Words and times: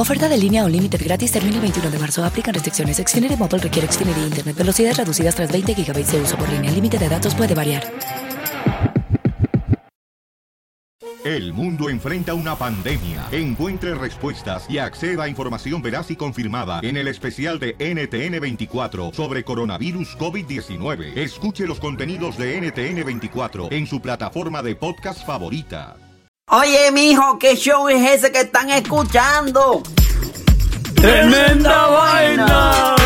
Oferta 0.00 0.30
de 0.30 0.38
línea 0.38 0.64
Unlimited 0.64 0.98
gratis 1.04 1.30
termina 1.30 1.56
el 1.56 1.60
21 1.60 1.90
de 1.90 1.98
marzo. 1.98 2.24
Aplican 2.24 2.54
restricciones. 2.54 2.96
Xfinity 2.96 3.36
Mobile 3.36 3.58
requiere 3.58 3.86
Xfinity 3.86 4.20
Internet. 4.22 4.56
Velocidades 4.56 4.96
reducidas 4.96 5.34
tras 5.34 5.52
20 5.52 5.74
GB 5.74 6.06
de 6.06 6.20
uso 6.22 6.38
por 6.38 6.48
línea. 6.48 6.70
El 6.70 6.76
límite 6.76 6.96
de 6.96 7.06
datos 7.06 7.34
puede 7.34 7.54
variar. 7.54 7.84
El 11.22 11.52
mundo 11.52 11.90
enfrenta 11.90 12.32
una 12.32 12.56
pandemia. 12.56 13.26
Encuentre 13.30 13.94
respuestas 13.94 14.64
y 14.70 14.78
acceda 14.78 15.24
a 15.24 15.28
información 15.28 15.82
veraz 15.82 16.10
y 16.10 16.16
confirmada 16.16 16.80
en 16.82 16.96
el 16.96 17.06
especial 17.06 17.58
de 17.58 17.76
NTN24 17.76 19.12
sobre 19.12 19.44
coronavirus 19.44 20.16
COVID-19. 20.16 21.18
Escuche 21.18 21.66
los 21.66 21.78
contenidos 21.78 22.38
de 22.38 22.58
NTN24 22.62 23.70
en 23.70 23.86
su 23.86 24.00
plataforma 24.00 24.62
de 24.62 24.76
podcast 24.76 25.26
favorita. 25.26 25.98
Oye, 26.52 26.90
mijo, 26.90 27.38
¿qué 27.38 27.54
show 27.54 27.88
es 27.88 28.10
ese 28.10 28.32
que 28.32 28.40
están 28.40 28.70
escuchando? 28.70 29.84
¡Tremenda 30.96 31.86
vaina! 31.86 32.96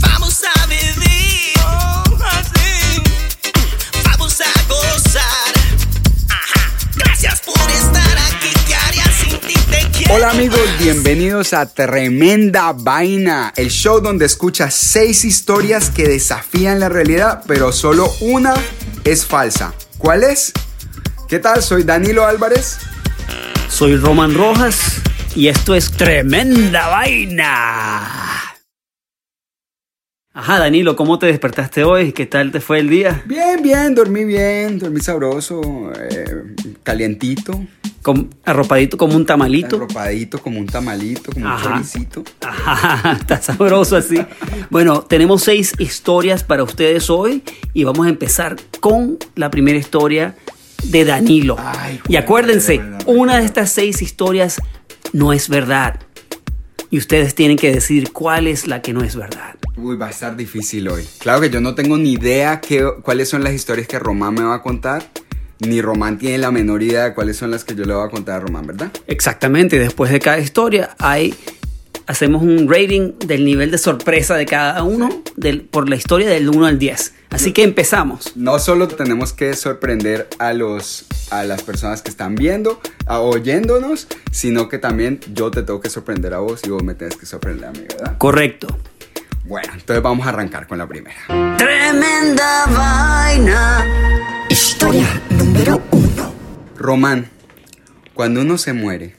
Vamos 0.00 0.42
a 0.42 0.66
vivir 0.68 1.52
así. 2.24 3.02
Vamos 4.06 4.40
a 4.40 4.46
gozar. 4.68 5.52
Ajá. 6.30 6.70
Gracias 6.94 7.42
por 7.42 7.70
estar 7.70 8.18
aquí. 8.32 8.54
¿Qué 8.66 8.74
haría 8.74 9.04
sin 9.12 9.38
ti? 9.40 9.54
Te 9.70 9.90
quiero. 9.90 10.14
Hola 10.14 10.30
amigos, 10.30 10.66
bienvenidos 10.78 11.52
a 11.52 11.66
Tremenda 11.66 12.72
Vaina, 12.72 13.52
el 13.54 13.68
show 13.68 14.00
donde 14.00 14.24
escuchas 14.24 14.72
seis 14.72 15.26
historias 15.26 15.90
que 15.90 16.08
desafían 16.08 16.80
la 16.80 16.88
realidad, 16.88 17.42
pero 17.46 17.70
solo 17.70 18.10
una 18.22 18.54
es 19.04 19.26
falsa. 19.26 19.74
¿Cuál 19.98 20.24
es? 20.24 20.54
¿Qué 21.28 21.38
tal? 21.38 21.62
Soy 21.62 21.82
Danilo 21.82 22.24
Álvarez. 22.24 22.78
Soy 23.68 23.96
Roman 23.96 24.32
Rojas 24.34 25.02
y 25.36 25.48
esto 25.48 25.74
es 25.74 25.90
Tremenda 25.90 26.88
Vaina. 26.88 28.00
Ajá, 30.32 30.58
Danilo, 30.58 30.96
¿cómo 30.96 31.18
te 31.18 31.26
despertaste 31.26 31.84
hoy? 31.84 32.12
¿Qué 32.12 32.24
tal 32.24 32.50
te 32.50 32.60
fue 32.60 32.78
el 32.78 32.88
día? 32.88 33.22
Bien, 33.26 33.60
bien, 33.62 33.94
dormí 33.94 34.24
bien, 34.24 34.78
dormí 34.78 35.00
sabroso, 35.00 35.60
eh, 35.98 36.54
calientito, 36.82 37.60
arropadito 38.44 38.96
como 38.96 39.14
un 39.16 39.26
tamalito. 39.26 39.76
arropadito 39.76 40.40
como 40.40 40.60
un 40.60 40.66
tamalito, 40.66 41.32
como 41.32 41.46
Ajá. 41.46 41.56
un 41.68 41.74
choricito. 41.74 42.24
Ajá, 42.40 43.12
está 43.20 43.42
sabroso 43.42 43.96
así. 43.96 44.16
Bueno, 44.70 45.02
tenemos 45.02 45.42
seis 45.42 45.74
historias 45.78 46.42
para 46.44 46.62
ustedes 46.62 47.10
hoy 47.10 47.42
y 47.74 47.84
vamos 47.84 48.06
a 48.06 48.08
empezar 48.08 48.56
con 48.80 49.18
la 49.34 49.50
primera 49.50 49.76
historia 49.76 50.36
de 50.84 51.04
Danilo. 51.04 51.56
Ay, 51.58 52.00
y 52.08 52.16
acuérdense, 52.16 52.80
una 53.06 53.38
de 53.38 53.44
estas 53.44 53.70
seis 53.70 54.02
historias 54.02 54.60
no 55.12 55.32
es 55.32 55.48
verdad. 55.48 56.00
Y 56.90 56.98
ustedes 56.98 57.34
tienen 57.34 57.58
que 57.58 57.72
decir 57.72 58.12
cuál 58.12 58.46
es 58.46 58.66
la 58.66 58.80
que 58.80 58.92
no 58.92 59.02
es 59.02 59.14
verdad. 59.14 59.56
Uy, 59.76 59.96
va 59.96 60.06
a 60.06 60.10
estar 60.10 60.36
difícil 60.36 60.88
hoy. 60.88 61.06
Claro 61.18 61.40
que 61.40 61.50
yo 61.50 61.60
no 61.60 61.74
tengo 61.74 61.98
ni 61.98 62.12
idea 62.12 62.60
qué, 62.60 62.88
cuáles 63.02 63.28
son 63.28 63.44
las 63.44 63.52
historias 63.52 63.86
que 63.86 63.98
Román 63.98 64.34
me 64.34 64.42
va 64.42 64.54
a 64.54 64.62
contar, 64.62 65.04
ni 65.60 65.82
Román 65.82 66.18
tiene 66.18 66.38
la 66.38 66.50
menor 66.50 66.82
idea 66.82 67.04
de 67.04 67.14
cuáles 67.14 67.36
son 67.36 67.50
las 67.50 67.64
que 67.64 67.74
yo 67.74 67.84
le 67.84 67.92
voy 67.92 68.06
a 68.06 68.10
contar 68.10 68.36
a 68.36 68.40
Román, 68.40 68.66
¿verdad? 68.66 68.90
Exactamente, 69.06 69.78
después 69.78 70.10
de 70.10 70.20
cada 70.20 70.38
historia 70.38 70.96
hay 70.98 71.34
hacemos 72.08 72.42
un 72.42 72.68
rating 72.68 73.12
del 73.24 73.44
nivel 73.44 73.70
de 73.70 73.78
sorpresa 73.78 74.34
de 74.36 74.44
cada 74.46 74.82
uno 74.82 75.22
del- 75.36 75.60
por 75.62 75.88
la 75.88 75.94
historia 75.94 76.28
del 76.28 76.48
1 76.48 76.66
al 76.66 76.78
10. 76.80 77.14
Así 77.30 77.52
que 77.52 77.62
empezamos. 77.62 78.32
No 78.34 78.58
solo 78.58 78.88
tenemos 78.88 79.32
que 79.32 79.54
sorprender 79.54 80.26
a 80.40 80.52
los 80.54 81.04
a 81.30 81.44
las 81.44 81.62
personas 81.62 82.00
que 82.00 82.08
están 82.08 82.34
viendo, 82.36 82.80
a- 83.06 83.20
oyéndonos, 83.20 84.08
sino 84.32 84.68
que 84.70 84.78
también 84.78 85.20
yo 85.34 85.50
te 85.50 85.62
tengo 85.62 85.78
que 85.80 85.90
sorprender 85.90 86.32
a 86.32 86.38
vos 86.38 86.62
y 86.64 86.70
vos 86.70 86.82
me 86.82 86.94
tienes 86.94 87.16
que 87.16 87.26
sorprender 87.26 87.66
a 87.68 87.72
mí, 87.72 87.80
¿verdad? 87.80 88.16
Correcto. 88.18 88.66
Bueno, 89.44 89.68
entonces 89.74 90.02
vamos 90.02 90.26
a 90.26 90.30
arrancar 90.30 90.66
con 90.66 90.78
la 90.78 90.86
primera. 90.86 91.16
Tremenda 91.58 92.64
vaina. 92.66 93.84
Historia 94.48 95.20
número 95.30 95.82
uno. 95.90 96.32
Román, 96.78 97.28
cuando 98.14 98.40
uno 98.40 98.56
se 98.56 98.72
muere, 98.72 99.14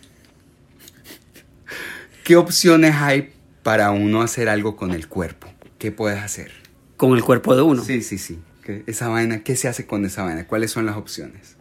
¿qué 2.30 2.36
opciones 2.36 2.94
hay 2.94 3.32
para 3.64 3.90
uno 3.90 4.22
hacer 4.22 4.50
algo 4.50 4.76
con 4.76 4.92
el 4.92 5.08
cuerpo? 5.08 5.48
¿Qué 5.80 5.92
puedes 5.92 6.20
hacer? 6.20 6.52
Con 6.96 7.16
el 7.18 7.24
cuerpo 7.24 7.56
de 7.56 7.64
uno. 7.64 7.84
Sí, 7.84 8.04
sí, 8.04 8.20
sí. 8.20 8.38
¿Qué- 8.64 8.84
Esa 8.86 9.08
vaina, 9.08 9.40
¿qué 9.42 9.56
se 9.56 9.68
hace 9.68 9.88
con 9.88 10.06
esa 10.06 10.22
vaina? 10.26 10.46
¿Cuáles 10.46 10.70
son 10.70 10.86
las 10.86 10.96
opciones? 10.96 11.58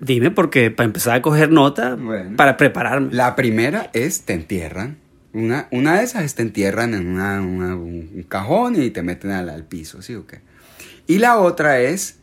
Dime 0.00 0.32
porque 0.32 0.72
para 0.72 0.86
empezar 0.86 1.14
a 1.14 1.22
coger 1.22 1.52
nota, 1.52 1.94
Bueno. 1.94 2.36
para 2.36 2.56
prepararme. 2.56 3.14
La 3.14 3.36
primera 3.36 3.88
es 3.92 4.22
te 4.22 4.32
entierran. 4.32 4.98
Una, 5.32 5.68
una 5.70 5.98
de 5.98 6.02
esas 6.02 6.24
es 6.24 6.34
te 6.34 6.42
entierran 6.42 6.92
en 6.94 7.06
una- 7.06 7.40
una- 7.40 7.76
un 7.76 8.24
cajón 8.28 8.82
y 8.82 8.90
te 8.90 9.04
meten 9.04 9.30
al, 9.30 9.48
al 9.48 9.62
piso, 9.64 10.02
¿sí 10.02 10.16
o 10.16 10.26
qué? 10.26 10.40
Y 11.06 11.18
la 11.18 11.38
otra 11.38 11.78
es 11.78 12.18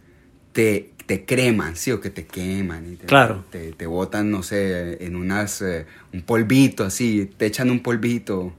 te, 0.52 0.92
te 1.07 1.25
creman, 1.25 1.75
¿sí 1.75 1.91
o 1.91 2.00
que 2.00 2.12
te 2.12 2.25
queman 2.28 2.94
y 2.94 2.95
te, 2.97 3.06
Claro. 3.07 3.44
te, 3.50 3.72
te 3.72 3.88
botan, 3.88 4.29
no 4.29 4.44
sé, 4.44 5.03
en 5.03 5.16
unas, 5.16 5.62
eh, 5.63 5.85
un 6.13 6.22
polvito 6.22 6.84
así, 6.84 7.28
te 7.38 7.47
echan 7.47 7.72
un 7.72 7.81
polvito. 7.81 8.53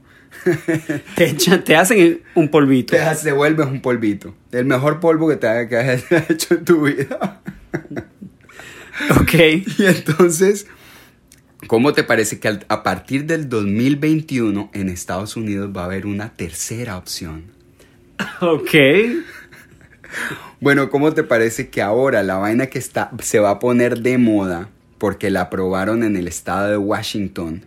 Te, 1.15 1.31
echan- 1.35 1.63
te 1.63 1.75
hacen 1.75 2.21
un 2.35 2.49
polvito. 2.49 2.91
Te 2.95 3.01
has- 3.01 3.23
devuelves 3.23 3.65
un 3.65 3.81
polvito. 3.81 4.35
El 4.51 4.65
mejor 4.65 4.99
polvo 4.99 5.27
que 5.27 5.37
te 5.37 5.47
haya 5.47 5.67
que 5.67 5.75
hayas 5.77 6.03
hecho 6.29 6.55
en 6.55 6.65
tu 6.65 6.83
vida. 6.85 7.41
Ok. 9.21 9.33
Y 9.77 9.85
entonces, 9.85 10.67
¿cómo 11.67 11.93
te 11.93 12.03
parece 12.03 12.39
que 12.39 12.59
a 12.67 12.83
partir 12.83 13.25
del 13.25 13.47
2021 13.47 14.69
en 14.73 14.89
Estados 14.89 15.37
Unidos 15.37 15.71
va 15.75 15.83
a 15.83 15.85
haber 15.85 16.05
una 16.05 16.33
tercera 16.35 16.97
opción? 16.97 17.45
Ok. 18.41 18.75
Bueno, 20.61 20.89
¿cómo 20.89 21.13
te 21.13 21.23
parece 21.23 21.69
que 21.69 21.81
ahora 21.81 22.21
la 22.21 22.35
vaina 22.35 22.67
que 22.67 22.79
está 22.79 23.11
se 23.21 23.39
va 23.39 23.51
a 23.51 23.59
poner 23.59 23.99
de 23.99 24.17
moda 24.17 24.69
porque 24.97 25.29
la 25.29 25.41
aprobaron 25.41 26.03
en 26.03 26.17
el 26.17 26.27
estado 26.27 26.69
de 26.69 26.75
Washington 26.75 27.65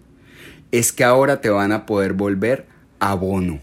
es 0.72 0.92
que 0.92 1.02
ahora 1.02 1.40
te 1.40 1.48
van 1.48 1.72
a 1.72 1.86
poder 1.86 2.12
volver 2.12 2.66
abono? 3.00 3.60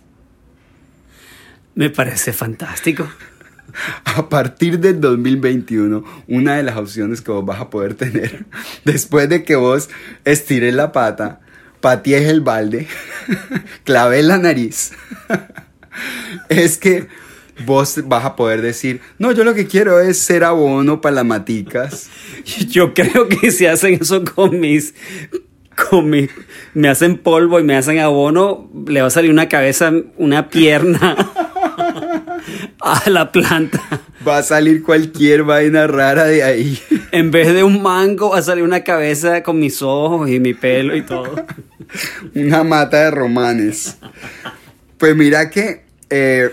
Me 1.76 1.92
parece 1.92 2.34
fantástico. 2.34 3.08
A 4.04 4.30
partir 4.30 4.80
del 4.80 5.00
2021, 5.00 6.04
una 6.28 6.58
de 6.58 6.64
las 6.64 6.78
opciones 6.78 7.22
que 7.22 7.32
vos 7.32 7.46
vas 7.46 7.62
a 7.62 7.70
poder 7.70 7.94
tener 7.94 8.46
después 8.84 9.30
de 9.30 9.44
que 9.44 9.56
vos 9.56 9.92
estires 10.26 10.74
la 10.74 10.92
pata, 10.92 11.40
patees 11.82 12.28
el 12.28 12.42
balde, 12.42 12.88
claves 13.84 14.26
la 14.26 14.40
nariz, 14.40 14.94
es 16.50 16.80
que 16.80 17.08
vos 17.66 18.00
vas 18.06 18.26
a 18.26 18.36
poder 18.36 18.62
decir, 18.62 19.02
no, 19.18 19.32
yo 19.32 19.44
lo 19.44 19.54
que 19.54 19.68
quiero 19.68 20.00
es 20.00 20.20
ser 20.20 20.44
abono 20.44 21.02
para 21.02 21.16
las 21.16 21.26
maticas. 21.26 22.10
Yo 22.70 22.94
creo 22.94 23.28
que 23.28 23.52
si 23.52 23.66
hacen 23.66 24.00
eso 24.02 24.24
con 24.24 24.60
mis. 24.60 24.94
Con 25.90 26.10
mis. 26.10 26.30
Me 26.74 26.90
hacen 26.90 27.18
polvo 27.18 27.60
y 27.60 27.64
me 27.64 27.76
hacen 27.76 28.00
abono, 28.00 28.70
le 28.88 29.02
va 29.02 29.08
a 29.08 29.12
salir 29.12 29.32
una 29.32 29.48
cabeza, 29.48 29.92
una 30.18 30.50
pierna 30.50 31.16
a 32.82 33.10
la 33.10 33.32
planta. 33.32 33.82
Va 34.28 34.40
a 34.40 34.44
salir 34.44 34.84
cualquier 34.84 35.44
vaina 35.44 35.88
rara 35.88 36.26
de 36.26 36.44
ahí. 36.44 36.80
En 37.12 37.32
vez 37.32 37.52
de 37.54 37.64
un 37.64 37.82
mango, 37.82 38.30
va 38.30 38.38
a 38.38 38.42
salir 38.44 38.64
una 38.64 38.84
cabeza 38.84 39.42
con 39.42 39.58
mis 39.58 39.82
ojos 39.82 40.30
y 40.30 40.40
mi 40.40 40.54
pelo 40.54 40.96
y 40.96 41.02
todo. 41.02 41.44
Una 42.36 42.64
mata 42.64 43.06
de 43.06 43.12
romanes. 43.12 43.98
Pues 45.00 45.16
mira 45.16 45.50
que 45.50 45.86
eh, 46.12 46.52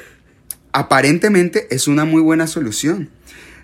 aparentemente 0.76 1.68
es 1.74 1.88
una 1.88 2.04
muy 2.04 2.20
buena 2.20 2.46
solución. 2.46 3.08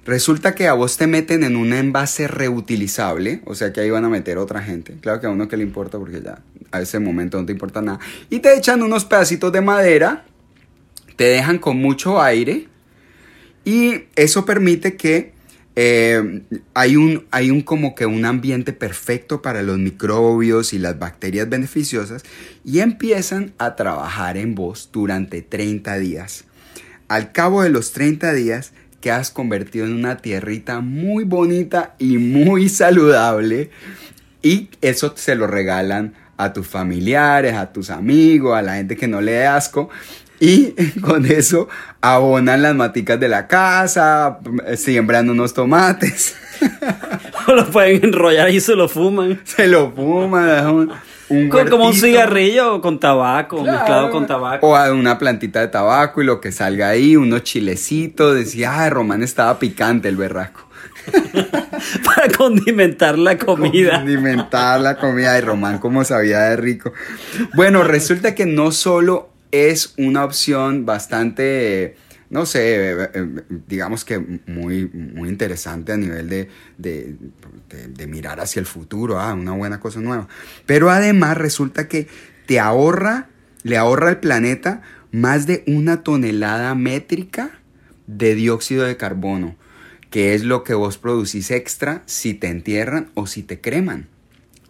Resulta 0.06 0.54
que 0.54 0.66
a 0.66 0.72
vos 0.72 0.96
te 0.96 1.06
meten 1.06 1.44
en 1.44 1.56
un 1.56 1.74
envase 1.74 2.26
reutilizable, 2.26 3.42
o 3.44 3.54
sea 3.54 3.70
que 3.70 3.80
ahí 3.80 3.90
van 3.90 4.06
a 4.06 4.08
meter 4.08 4.38
otra 4.38 4.62
gente. 4.62 4.96
Claro 5.02 5.20
que 5.20 5.26
a 5.26 5.30
uno 5.30 5.46
que 5.46 5.58
le 5.58 5.62
importa 5.62 5.98
porque 5.98 6.22
ya 6.22 6.40
a 6.70 6.80
ese 6.80 7.00
momento 7.00 7.38
no 7.38 7.44
te 7.44 7.52
importa 7.52 7.82
nada. 7.82 8.00
Y 8.30 8.38
te 8.38 8.56
echan 8.56 8.82
unos 8.82 9.04
pedacitos 9.04 9.52
de 9.52 9.60
madera, 9.60 10.24
te 11.16 11.24
dejan 11.24 11.58
con 11.58 11.76
mucho 11.76 12.20
aire 12.22 12.68
y 13.62 14.04
eso 14.16 14.46
permite 14.46 14.96
que 14.96 15.34
eh, 15.76 16.42
hay, 16.72 16.96
un, 16.96 17.26
hay 17.30 17.50
un 17.50 17.60
como 17.60 17.94
que 17.94 18.06
un 18.06 18.24
ambiente 18.24 18.72
perfecto 18.72 19.42
para 19.42 19.62
los 19.62 19.76
microbios 19.76 20.72
y 20.72 20.78
las 20.78 20.98
bacterias 20.98 21.46
beneficiosas 21.50 22.22
y 22.64 22.80
empiezan 22.80 23.52
a 23.58 23.76
trabajar 23.76 24.38
en 24.38 24.54
vos 24.54 24.88
durante 24.90 25.42
30 25.42 25.98
días. 25.98 26.46
Al 27.12 27.30
cabo 27.30 27.62
de 27.62 27.68
los 27.68 27.92
30 27.92 28.32
días 28.32 28.72
quedas 29.02 29.30
convertido 29.30 29.84
en 29.84 29.92
una 29.92 30.16
tierrita 30.16 30.80
muy 30.80 31.24
bonita 31.24 31.94
y 31.98 32.16
muy 32.16 32.70
saludable 32.70 33.68
y 34.40 34.70
eso 34.80 35.12
se 35.14 35.34
lo 35.34 35.46
regalan 35.46 36.14
a 36.38 36.54
tus 36.54 36.66
familiares, 36.66 37.52
a 37.52 37.70
tus 37.70 37.90
amigos, 37.90 38.56
a 38.56 38.62
la 38.62 38.76
gente 38.76 38.96
que 38.96 39.08
no 39.08 39.20
le 39.20 39.32
dé 39.32 39.46
asco 39.46 39.90
y 40.40 40.70
con 41.02 41.26
eso 41.26 41.68
abonan 42.00 42.62
las 42.62 42.74
maticas 42.74 43.20
de 43.20 43.28
la 43.28 43.46
casa, 43.46 44.38
siembran 44.76 45.28
unos 45.28 45.52
tomates. 45.52 46.34
O 47.48 47.54
lo 47.54 47.68
pueden 47.70 48.04
enrollar 48.04 48.50
y 48.50 48.60
se 48.60 48.76
lo 48.76 48.88
fuman. 48.88 49.40
Se 49.42 49.66
lo 49.66 49.90
fuman, 49.90 50.90
un, 51.32 51.44
un 51.44 51.48
Co- 51.48 51.64
Como 51.70 51.86
un 51.86 51.94
cigarrillo 51.94 52.80
con 52.80 52.98
tabaco, 53.00 53.62
Claro. 53.62 53.78
mezclado 53.78 54.10
con 54.10 54.26
tabaco. 54.26 54.66
O 54.68 54.76
a 54.76 54.92
una 54.92 55.18
plantita 55.18 55.60
de 55.60 55.68
tabaco 55.68 56.22
y 56.22 56.24
lo 56.26 56.40
que 56.40 56.52
salga 56.52 56.88
ahí, 56.88 57.16
unos 57.16 57.42
chilecitos. 57.42 58.34
Decía, 58.34 58.80
ay, 58.82 58.90
Román 58.90 59.22
estaba 59.22 59.58
picante 59.58 60.08
el 60.08 60.16
berraco. 60.16 60.68
Para 62.04 62.28
condimentar 62.36 63.18
la 63.18 63.36
comida. 63.38 63.98
Condimentar 63.98 64.80
la 64.80 64.96
comida 64.96 65.32
de 65.34 65.40
Román 65.40 65.78
como 65.78 66.04
sabía 66.04 66.40
de 66.42 66.56
rico. 66.56 66.92
Bueno, 67.54 67.82
resulta 67.82 68.34
que 68.34 68.46
no 68.46 68.70
solo 68.72 69.30
es 69.50 69.94
una 69.98 70.24
opción 70.24 70.86
bastante, 70.86 71.84
eh, 71.84 71.96
no 72.32 72.46
sé, 72.46 72.92
eh, 72.92 73.10
eh, 73.14 73.28
digamos 73.68 74.04
que 74.06 74.18
muy, 74.46 74.86
muy 74.88 75.28
interesante 75.28 75.92
a 75.92 75.98
nivel 75.98 76.28
de, 76.30 76.48
de, 76.78 77.14
de- 77.68 77.88
de 77.88 78.06
mirar 78.06 78.40
hacia 78.40 78.60
el 78.60 78.66
futuro, 78.66 79.20
ah, 79.20 79.34
una 79.34 79.52
buena 79.52 79.80
cosa 79.80 80.00
nueva. 80.00 80.28
Pero 80.66 80.90
además 80.90 81.36
resulta 81.36 81.88
que 81.88 82.08
te 82.46 82.58
ahorra, 82.58 83.28
le 83.64 83.76
ahorra 83.76 84.08
al 84.08 84.20
planeta 84.20 84.80
más 85.12 85.46
de 85.46 85.62
una 85.66 86.02
tonelada 86.02 86.74
métrica 86.74 87.60
de 88.06 88.34
dióxido 88.34 88.84
de 88.84 88.96
carbono, 88.96 89.56
que 90.10 90.34
es 90.34 90.42
lo 90.42 90.64
que 90.64 90.74
vos 90.74 90.96
producís 90.98 91.50
extra 91.50 92.02
si 92.06 92.34
te 92.34 92.48
entierran 92.48 93.10
o 93.14 93.26
si 93.26 93.42
te 93.42 93.60
creman. 93.60 94.08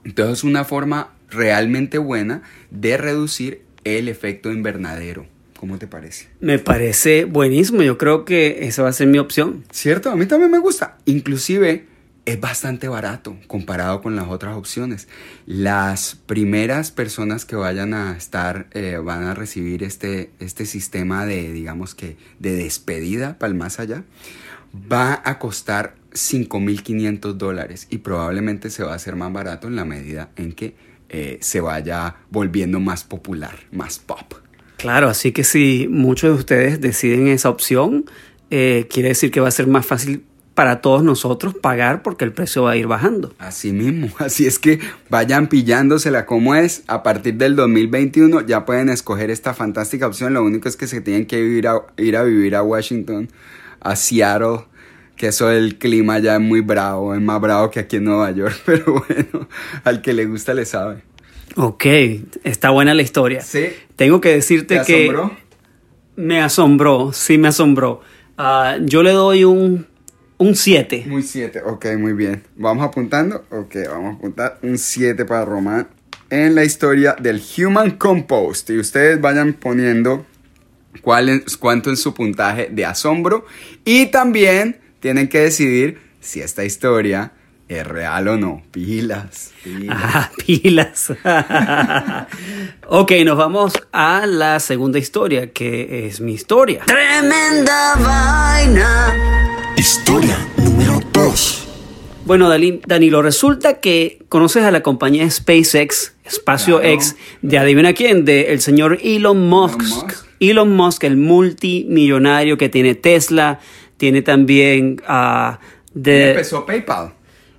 Entonces 0.04 0.38
es 0.38 0.44
una 0.44 0.64
forma 0.64 1.12
realmente 1.30 1.98
buena 1.98 2.42
de 2.72 2.96
reducir 2.96 3.62
el 3.84 4.08
efecto 4.08 4.52
invernadero. 4.52 5.26
¿Cómo 5.62 5.78
te 5.78 5.86
parece? 5.86 6.26
Me 6.40 6.58
parece 6.58 7.24
buenísimo. 7.24 7.84
Yo 7.84 7.96
creo 7.96 8.24
que 8.24 8.66
esa 8.66 8.82
va 8.82 8.88
a 8.88 8.92
ser 8.92 9.06
mi 9.06 9.18
opción. 9.18 9.62
¿Cierto? 9.70 10.10
A 10.10 10.16
mí 10.16 10.26
también 10.26 10.50
me 10.50 10.58
gusta. 10.58 10.98
Inclusive 11.04 11.86
es 12.24 12.40
bastante 12.40 12.88
barato 12.88 13.36
comparado 13.46 14.02
con 14.02 14.16
las 14.16 14.26
otras 14.26 14.56
opciones. 14.56 15.06
Las 15.46 16.16
primeras 16.26 16.90
personas 16.90 17.44
que 17.44 17.54
vayan 17.54 17.94
a 17.94 18.16
estar, 18.16 18.66
eh, 18.72 18.96
van 18.96 19.22
a 19.22 19.34
recibir 19.34 19.84
este, 19.84 20.32
este 20.40 20.66
sistema 20.66 21.26
de, 21.26 21.52
digamos 21.52 21.94
que, 21.94 22.16
de 22.40 22.56
despedida 22.56 23.38
para 23.38 23.52
el 23.52 23.56
más 23.56 23.78
allá, 23.78 24.02
va 24.74 25.22
a 25.24 25.38
costar 25.38 25.94
5.500 26.10 27.34
dólares 27.34 27.86
y 27.88 27.98
probablemente 27.98 28.68
se 28.68 28.82
va 28.82 28.94
a 28.94 28.96
hacer 28.96 29.14
más 29.14 29.32
barato 29.32 29.68
en 29.68 29.76
la 29.76 29.84
medida 29.84 30.30
en 30.34 30.54
que 30.54 30.74
eh, 31.08 31.38
se 31.40 31.60
vaya 31.60 32.16
volviendo 32.30 32.80
más 32.80 33.04
popular, 33.04 33.60
más 33.70 34.00
pop. 34.00 34.42
Claro, 34.82 35.08
así 35.08 35.30
que 35.30 35.44
si 35.44 35.86
muchos 35.88 36.30
de 36.30 36.36
ustedes 36.40 36.80
deciden 36.80 37.28
esa 37.28 37.50
opción, 37.50 38.04
eh, 38.50 38.88
quiere 38.90 39.10
decir 39.10 39.30
que 39.30 39.38
va 39.38 39.46
a 39.46 39.52
ser 39.52 39.68
más 39.68 39.86
fácil 39.86 40.24
para 40.54 40.80
todos 40.80 41.04
nosotros 41.04 41.54
pagar 41.54 42.02
porque 42.02 42.24
el 42.24 42.32
precio 42.32 42.64
va 42.64 42.72
a 42.72 42.76
ir 42.76 42.88
bajando. 42.88 43.32
Así 43.38 43.70
mismo, 43.72 44.08
así 44.18 44.44
es 44.44 44.58
que 44.58 44.80
vayan 45.08 45.46
pillándosela 45.46 46.26
como 46.26 46.56
es. 46.56 46.82
A 46.88 47.04
partir 47.04 47.34
del 47.34 47.54
2021 47.54 48.40
ya 48.40 48.64
pueden 48.64 48.88
escoger 48.88 49.30
esta 49.30 49.54
fantástica 49.54 50.08
opción. 50.08 50.34
Lo 50.34 50.42
único 50.42 50.68
es 50.68 50.76
que 50.76 50.88
se 50.88 51.00
tienen 51.00 51.26
que 51.26 51.38
ir 51.38 51.68
a, 51.68 51.82
ir 51.96 52.16
a 52.16 52.24
vivir 52.24 52.56
a 52.56 52.64
Washington, 52.64 53.28
a 53.78 53.94
Seattle, 53.94 54.64
que 55.14 55.28
eso 55.28 55.48
el 55.48 55.78
clima 55.78 56.18
ya 56.18 56.34
es 56.34 56.40
muy 56.40 56.60
bravo, 56.60 57.14
es 57.14 57.20
más 57.20 57.40
bravo 57.40 57.70
que 57.70 57.78
aquí 57.78 57.98
en 57.98 58.04
Nueva 58.06 58.32
York, 58.32 58.60
pero 58.66 59.04
bueno, 59.06 59.48
al 59.84 60.02
que 60.02 60.12
le 60.12 60.26
gusta 60.26 60.54
le 60.54 60.66
sabe. 60.66 61.04
Ok, 61.56 61.84
está 62.44 62.70
buena 62.70 62.94
la 62.94 63.02
historia. 63.02 63.42
Sí. 63.42 63.66
Tengo 63.96 64.20
que 64.20 64.30
decirte 64.30 64.78
¿Te 64.78 64.84
que 64.84 65.10
asombró? 65.10 65.36
me 66.16 66.40
asombró, 66.40 67.12
sí 67.12 67.38
me 67.38 67.48
asombró. 67.48 68.00
Ah, 68.38 68.78
yo 68.80 69.02
le 69.02 69.12
doy 69.12 69.44
un 69.44 69.86
7. 70.54 71.04
Muy 71.06 71.22
7, 71.22 71.62
ok, 71.64 71.86
muy 71.98 72.14
bien. 72.14 72.42
¿Vamos 72.56 72.84
apuntando? 72.84 73.44
Ok, 73.50 73.76
vamos 73.88 74.14
a 74.14 74.18
apuntar 74.18 74.58
un 74.62 74.78
7 74.78 75.24
para 75.24 75.44
Román 75.44 75.88
en 76.30 76.54
la 76.54 76.64
historia 76.64 77.14
del 77.18 77.40
Human 77.58 77.92
Compost. 77.92 78.70
Y 78.70 78.78
ustedes 78.78 79.20
vayan 79.20 79.52
poniendo 79.52 80.26
cuál 81.02 81.28
es, 81.28 81.56
cuánto 81.56 81.92
es 81.92 82.00
su 82.00 82.14
puntaje 82.14 82.68
de 82.72 82.84
asombro. 82.86 83.46
Y 83.84 84.06
también 84.06 84.80
tienen 85.00 85.28
que 85.28 85.40
decidir 85.40 86.00
si 86.20 86.40
esta 86.40 86.64
historia 86.64 87.32
es 87.78 87.86
real 87.86 88.28
o 88.28 88.36
no. 88.36 88.62
Pilas. 88.70 89.52
pilas. 89.64 89.96
Ah, 89.98 90.30
pilas. 90.46 91.12
ok, 92.86 93.12
nos 93.24 93.36
vamos 93.36 93.72
a 93.92 94.26
la 94.26 94.60
segunda 94.60 94.98
historia, 94.98 95.50
que 95.52 96.06
es 96.06 96.20
mi 96.20 96.32
historia. 96.34 96.82
Tremenda 96.86 97.94
vaina. 97.96 99.14
Historia 99.76 100.36
número 100.56 101.00
2. 101.12 101.68
Bueno, 102.24 102.48
Danilo, 102.48 103.20
resulta 103.20 103.80
que 103.80 104.18
conoces 104.28 104.62
a 104.62 104.70
la 104.70 104.82
compañía 104.82 105.28
SpaceX, 105.28 106.14
Espacio 106.24 106.78
Claro. 106.78 106.94
X, 106.94 107.16
de 107.42 107.58
adivina 107.58 107.94
quién, 107.94 108.24
de 108.24 108.52
el 108.52 108.60
señor 108.60 108.98
Elon 109.02 109.48
Musk. 109.48 109.82
Musk. 109.82 110.26
Elon 110.38 110.74
Musk, 110.74 111.04
el 111.04 111.16
multimillonario 111.16 112.56
que 112.58 112.68
tiene 112.68 112.94
Tesla, 112.94 113.58
tiene 113.96 114.22
también 114.22 115.00
Y 115.00 115.98
de 115.98 116.30
empezó 116.30 116.64
PayPal. 116.64 117.12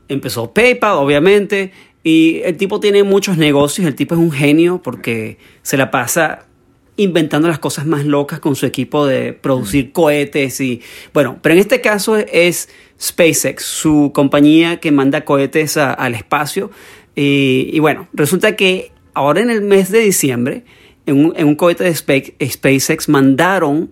Empezó 0.08 0.54
PayPal, 0.54 0.98
obviamente, 0.98 1.72
y 2.04 2.42
el 2.44 2.58
tipo 2.58 2.80
tiene 2.80 3.04
muchos 3.04 3.38
negocios, 3.38 3.88
el 3.88 3.96
tipo 3.96 4.16
es 4.16 4.20
un 4.22 4.32
genio 4.32 4.82
porque 4.84 5.38
se 5.62 5.78
la 5.78 5.90
pasa 5.92 6.48
inventando 6.96 7.48
las 7.48 7.58
cosas 7.60 7.86
más 7.88 8.06
locas 8.06 8.40
con 8.40 8.56
su 8.56 8.66
equipo 8.66 9.08
de 9.08 9.34
producir 9.34 9.92
cohetes 9.94 10.62
y 10.62 10.82
bueno, 11.14 11.40
pero 11.42 11.54
en 11.56 11.60
este 11.60 11.82
caso 11.82 12.18
es 12.18 12.70
SpaceX, 13.02 13.64
su 13.64 14.12
compañía 14.14 14.80
que 14.80 14.92
manda 14.92 15.26
cohetes 15.26 15.78
al 15.78 16.14
espacio. 16.14 16.70
Y, 17.16 17.70
y 17.72 17.80
bueno, 17.80 18.08
resulta 18.14 18.56
que 18.56 18.92
ahora 19.14 19.42
en 19.42 19.50
el 19.50 19.62
mes 19.62 19.92
de 19.92 20.00
diciembre 20.00 20.66
en 21.06 21.26
un, 21.26 21.34
en 21.36 21.48
un 21.48 21.56
cohete 21.56 21.84
de 21.84 21.92
Spa- 21.92 22.34
SpaceX 22.48 23.10
mandaron 23.10 23.92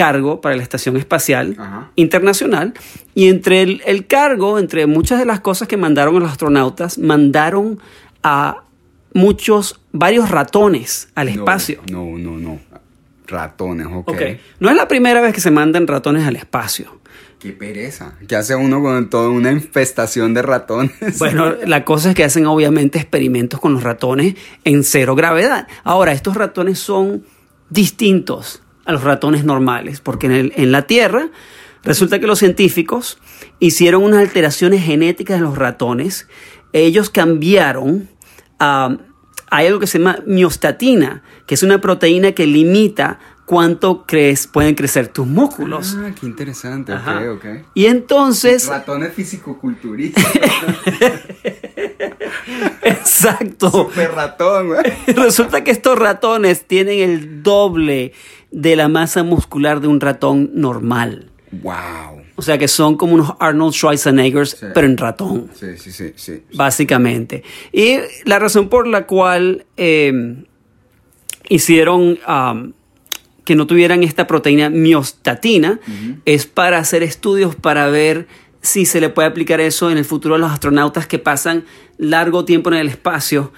cargo 0.00 0.40
para 0.40 0.56
la 0.56 0.62
estación 0.62 0.96
espacial 0.96 1.56
Ajá. 1.58 1.90
internacional 1.94 2.72
y 3.14 3.28
entre 3.28 3.60
el, 3.60 3.82
el 3.84 4.06
cargo, 4.06 4.58
entre 4.58 4.86
muchas 4.86 5.18
de 5.18 5.26
las 5.26 5.40
cosas 5.40 5.68
que 5.68 5.76
mandaron 5.76 6.16
a 6.16 6.20
los 6.20 6.30
astronautas, 6.30 6.96
mandaron 6.96 7.78
a 8.22 8.62
muchos, 9.12 9.78
varios 9.92 10.30
ratones 10.30 11.10
al 11.14 11.26
No, 11.26 11.32
espacio. 11.32 11.82
No, 11.90 12.16
no, 12.16 12.38
no. 12.38 12.58
Ratones, 13.26 13.88
ok. 13.88 14.08
Ok. 14.08 14.22
No 14.58 14.70
es 14.70 14.76
la 14.76 14.88
primera 14.88 15.20
vez 15.20 15.34
que 15.34 15.42
se 15.42 15.50
mandan 15.50 15.86
ratones 15.86 16.26
al 16.26 16.36
espacio. 16.36 16.98
Qué 17.38 17.52
pereza. 17.52 18.14
¿Qué 18.26 18.36
hace 18.36 18.54
uno 18.56 18.80
con 18.80 19.10
toda 19.10 19.28
una 19.28 19.52
infestación 19.52 20.32
de 20.32 20.40
ratones? 20.40 21.18
Bueno, 21.18 21.56
la 21.66 21.84
cosa 21.84 22.08
es 22.08 22.14
que 22.14 22.24
hacen 22.24 22.46
obviamente 22.46 22.98
experimentos 22.98 23.60
con 23.60 23.74
los 23.74 23.82
ratones 23.82 24.34
en 24.64 24.82
cero 24.82 25.14
gravedad. 25.14 25.68
Ahora, 25.84 26.12
estos 26.12 26.36
ratones 26.36 26.78
son 26.78 27.22
distintos 27.68 28.62
a 28.84 28.92
los 28.92 29.02
ratones 29.04 29.44
normales, 29.44 30.00
porque 30.00 30.26
en, 30.26 30.32
el- 30.32 30.52
en 30.56 30.72
la 30.72 30.82
Tierra 30.82 31.28
resulta 31.82 32.18
que 32.18 32.26
los 32.26 32.38
científicos 32.38 33.18
hicieron 33.58 34.02
unas 34.02 34.20
alteraciones 34.20 34.82
genéticas 34.84 35.38
en 35.38 35.44
los 35.44 35.56
ratones. 35.58 36.28
Ellos 36.72 37.10
cambiaron 37.10 38.08
a... 38.58 38.96
hay 39.50 39.66
algo 39.66 39.80
que 39.80 39.86
se 39.86 39.98
llama 39.98 40.18
miostatina, 40.26 41.22
que 41.46 41.54
es 41.54 41.62
una 41.62 41.80
proteína 41.80 42.32
que 42.32 42.46
limita 42.46 43.18
cuánto 43.50 44.04
crees, 44.06 44.46
pueden 44.46 44.76
crecer 44.76 45.08
tus 45.08 45.26
músculos. 45.26 45.96
Ah, 45.98 46.12
qué 46.18 46.24
interesante. 46.24 46.92
Ajá. 46.92 47.16
Ok, 47.32 47.38
ok. 47.38 47.46
Y 47.74 47.86
entonces... 47.86 48.68
Ratones 48.68 49.12
fisicoculturistas. 49.12 50.24
Exacto. 52.82 53.70
Super 53.72 54.12
ratón, 54.12 54.68
güey. 54.68 54.82
Resulta 55.16 55.64
que 55.64 55.72
estos 55.72 55.98
ratones 55.98 56.64
tienen 56.64 57.00
el 57.00 57.42
doble 57.42 58.12
de 58.52 58.76
la 58.76 58.86
masa 58.86 59.24
muscular 59.24 59.80
de 59.80 59.88
un 59.88 60.00
ratón 60.00 60.50
normal. 60.54 61.32
Wow. 61.50 62.22
O 62.36 62.42
sea 62.42 62.56
que 62.56 62.68
son 62.68 62.96
como 62.96 63.14
unos 63.14 63.32
Arnold 63.40 63.74
Schwarzeneggers, 63.74 64.50
Sí. 64.50 64.66
pero 64.72 64.86
en 64.86 64.96
ratón, 64.96 65.50
Sí, 65.58 65.76
sí, 65.76 65.90
sí, 65.90 66.12
sí. 66.14 66.44
básicamente. 66.54 67.42
Y 67.72 67.96
la 68.26 68.38
razón 68.38 68.68
por 68.68 68.86
la 68.86 69.06
cual 69.08 69.66
eh, 69.76 70.44
hicieron 71.48 72.20
am, 72.24 72.74
que 73.50 73.56
no 73.56 73.66
tuvieran 73.66 74.04
esta 74.04 74.28
proteína 74.28 74.70
miostatina 74.70 75.80
es 76.24 76.46
para 76.46 76.78
hacer 76.78 77.02
estudios 77.02 77.56
para 77.56 77.88
ver 77.88 78.28
si 78.62 78.86
se 78.86 79.00
le 79.00 79.08
puede 79.08 79.26
aplicar 79.26 79.60
eso 79.60 79.90
en 79.90 79.98
el 79.98 80.04
futuro 80.04 80.36
a 80.36 80.38
los 80.38 80.52
astronautas 80.52 81.08
que 81.08 81.18
pasan 81.18 81.64
largo 81.98 82.44
tiempo 82.44 82.70
en 82.70 82.76
el 82.78 82.86
espacio 82.86 83.52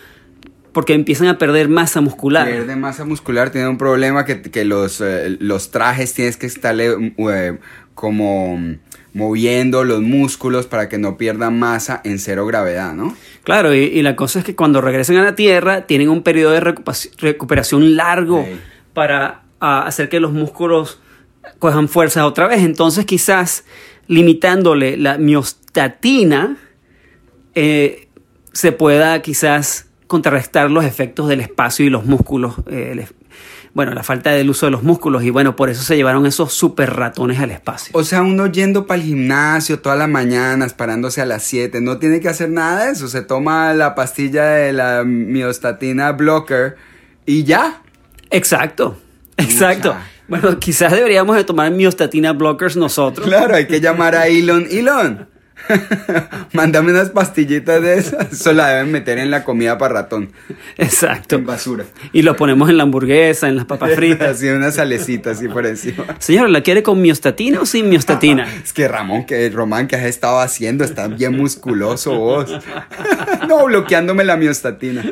porque 0.73 0.95
empiezan 0.95 1.29
a 1.29 1.37
perder 1.37 1.69
masa 1.69 2.01
muscular. 2.01 2.49
Pierde 2.49 2.75
masa 2.75 3.05
muscular, 3.05 3.51
tiene 3.51 3.69
un 3.69 3.77
problema 3.77 4.25
que, 4.25 4.41
que 4.41 4.65
los, 4.65 5.03
eh, 5.03 5.37
los 5.41 5.71
trajes 5.71 6.15
tienes 6.15 6.39
que 6.39 6.47
estarle 6.47 7.13
eh, 7.19 7.59
como 7.95 8.57
mm, 8.57 8.77
moviendo 9.13 9.85
los 9.85 10.01
músculos 10.01 10.67
para 10.67 10.89
que 10.89 10.97
no 10.97 11.19
pierdan 11.19 11.59
masa 11.59 12.01
en 12.03 12.19
cero 12.19 12.47
gravedad, 12.47 12.95
¿no? 12.95 13.15
Claro, 13.45 13.75
y, 13.75 13.81
y 13.81 14.01
la 14.01 14.17
cosa 14.17 14.39
es 14.39 14.47
que 14.47 14.57
cuando 14.57 14.81
regresen 14.81 15.19
a 15.19 15.23
la 15.23 15.35
Tierra 15.35 15.87
tienen 15.87 16.09
un 16.09 16.23
periodo 16.23 16.53
de 16.53 16.61
recuperación 16.61 17.95
largo 17.95 18.43
Sí. 18.43 18.57
para 18.95 19.43
ah, 19.63 19.87
hacer 19.87 20.11
que 20.11 20.21
los 20.21 20.33
músculos 20.33 21.01
cojan 21.59 21.89
fuerzas 21.89 22.25
otra 22.25 22.47
vez. 22.49 22.61
Entonces 22.61 23.07
quizás 23.07 23.65
limitándole 24.07 24.97
la 24.99 25.17
miostatina 25.17 26.59
eh, 27.55 28.09
se 28.53 28.73
pueda 28.73 29.23
quizás 29.23 29.87
contrarrestar 30.07 30.71
los 30.71 30.85
efectos 30.85 31.29
del 31.29 31.41
espacio 31.41 31.87
y 31.87 31.91
los 31.91 32.05
músculos. 32.05 32.57
eh, 32.67 32.91
el 32.93 33.07
bueno, 33.75 33.95
la 33.95 34.03
falta 34.03 34.31
del 34.31 34.51
uso 34.51 34.67
de 34.67 34.73
los 34.73 34.83
músculos 34.83 35.23
y 35.23 35.31
bueno, 35.31 35.57
por 35.57 35.71
eso 35.71 35.83
se 35.83 35.97
llevaron 35.97 36.27
esos 36.27 36.53
super 36.53 36.95
ratones 36.95 37.41
al 37.41 37.51
espacio. 37.51 37.91
O 37.95 38.05
sea, 38.05 38.21
uno 38.21 38.47
yendo 38.47 38.87
para 38.87 39.01
el 39.01 39.07
gimnasio 39.07 39.81
todas 39.81 39.99
las 39.99 40.11
mañanas, 40.11 40.75
parándose 40.75 41.23
a 41.23 41.27
las 41.27 41.43
7, 41.45 41.81
no 41.81 41.99
tiene 41.99 42.21
que 42.21 42.29
hacer 42.29 42.51
nada 42.51 42.85
de 42.85 42.93
eso. 42.93 43.09
Se 43.09 43.23
toma 43.23 43.73
la 43.73 43.95
pastilla 43.95 44.45
de 44.45 44.75
la 44.75 45.05
miostatina 45.05 46.13
blocker 46.13 46.77
y 47.25 47.45
ya. 47.45 47.83
Exacto, 48.31 48.99
exacto. 49.37 49.95
Bueno, 50.29 50.59
quizás 50.59 50.93
deberíamos 50.93 51.37
de 51.37 51.45
tomar 51.45 51.71
miostatina 51.71 52.33
blockers 52.33 52.77
nosotros. 52.77 53.27
Claro, 53.27 53.55
hay 53.55 53.67
que 53.67 53.81
llamar 53.81 54.15
a 54.15 54.29
Elon. 54.29 54.67
Elon, 54.71 55.29
mándame 56.53 56.91
unas 56.93 57.11
pastillitas 57.11 57.83
de 57.83 57.99
esas. 57.99 58.33
Eso 58.33 58.53
la 58.53 58.69
deben 58.69 58.93
meter 58.93 59.19
en 59.19 59.31
la 59.31 59.45
comida 59.45 59.79
para 59.79 59.95
ratón. 59.95 60.31
Exacto. 60.79 61.37
En 61.37 61.47
basura. 61.47 61.85
Y 62.13 62.23
lo 62.23 62.37
ponemos 62.37 62.69
en 62.71 62.77
la 62.77 62.83
hamburguesa, 62.85 63.49
en 63.49 63.57
las 63.57 63.65
papas 63.67 63.93
fritas. 63.97 64.37
Así 64.37 64.49
una 64.49 64.71
salecita 64.71 65.31
así 65.33 65.49
por 65.49 65.67
encima. 65.67 66.05
Señor, 66.19 66.51
¿la 66.51 66.63
quiere 66.63 66.83
con 66.83 67.01
miostatina 67.01 67.61
o 67.61 67.67
sin 67.67 67.89
miostatina? 67.89 68.47
Es 68.63 68.73
que 68.73 68.89
Ramón, 68.89 69.25
que 69.27 69.49
Román, 69.51 69.87
que 69.89 69.97
has 69.97 70.05
estado 70.05 70.41
haciendo? 70.41 70.85
Estás 70.85 71.17
bien 71.17 71.37
musculoso 71.37 72.13
vos. 72.19 72.51
no, 73.49 73.65
bloqueándome 73.67 74.25
la 74.25 74.37
miostatina. 74.37 75.05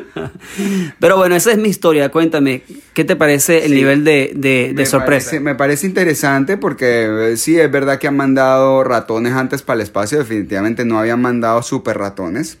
Pero 0.99 1.17
bueno, 1.17 1.35
esa 1.35 1.51
es 1.51 1.57
mi 1.57 1.69
historia. 1.69 2.09
Cuéntame, 2.09 2.63
¿qué 2.93 3.03
te 3.03 3.15
parece 3.15 3.59
el 3.65 3.69
Sí. 3.71 3.75
nivel 3.75 4.03
de, 4.03 4.31
de- 4.35 4.67
de 4.69 4.73
Me 4.73 4.85
sorpresa? 4.85 5.29
parece- 5.31 5.39
me 5.39 5.55
parece 5.55 5.87
interesante 5.87 6.57
porque 6.57 7.31
eh, 7.31 7.37
sí, 7.37 7.57
es 7.59 7.71
verdad 7.71 7.99
que 7.99 8.07
han 8.07 8.17
mandado 8.17 8.83
ratones 8.83 9.33
antes 9.33 9.61
para 9.61 9.75
el 9.75 9.81
espacio. 9.81 10.19
Definitivamente 10.19 10.40
no 10.85 10.99
habían 10.99 11.21
mandado 11.21 11.61
super 11.63 11.97
ratones. 11.97 12.57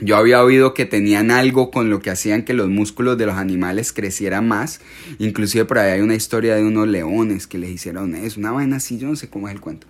Yo 0.00 0.16
había 0.16 0.42
oído 0.42 0.74
que 0.74 0.84
tenían 0.84 1.30
algo 1.30 1.70
con 1.70 1.88
lo 1.88 2.00
que 2.00 2.10
hacían 2.10 2.44
que 2.44 2.54
los 2.54 2.68
músculos 2.68 3.16
de 3.18 3.26
los 3.26 3.36
animales 3.36 3.92
crecieran 3.92 4.48
más. 4.48 4.80
Inclusive 5.18 5.64
por 5.64 5.78
ahí 5.78 5.92
hay 5.92 6.00
una 6.00 6.14
historia 6.14 6.56
de 6.56 6.64
unos 6.64 6.88
leones 6.88 7.46
que 7.46 7.58
les 7.58 7.70
hicieron 7.70 8.14
eso. 8.14 8.40
Una 8.40 8.50
vaina 8.50 8.76
así, 8.76 8.98
yo 8.98 9.08
no 9.08 9.16
sé 9.16 9.30
cómo 9.30 9.48
es 9.48 9.54
el 9.54 9.60
cuento. 9.60 9.86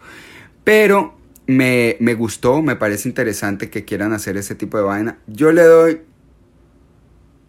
Pero 0.64 1.16
me, 1.46 1.96
me 2.00 2.14
gustó, 2.14 2.60
me 2.60 2.76
parece 2.76 3.08
interesante 3.08 3.70
que 3.70 3.84
quieran 3.84 4.12
hacer 4.12 4.36
ese 4.36 4.54
tipo 4.54 4.76
de 4.76 4.82
vaina. 4.82 5.18
Yo 5.26 5.50
le 5.50 5.62
doy 5.62 6.00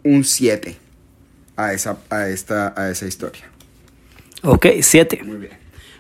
un 0.04 0.24
7 0.24 0.78
a 1.56 1.74
esa, 1.74 1.98
a 2.10 2.30
esta, 2.30 2.74
a 2.78 2.90
esa 2.90 3.06
historia. 3.06 3.44
Ok, 4.44 4.68
siete. 4.82 5.22
Muy 5.24 5.38
bien. 5.38 5.54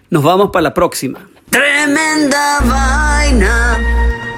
Nos 0.09 0.23
vamos 0.23 0.49
para 0.51 0.63
la 0.63 0.73
próxima. 0.73 1.29
Tremenda 1.53 2.61
vaina. 2.61 3.77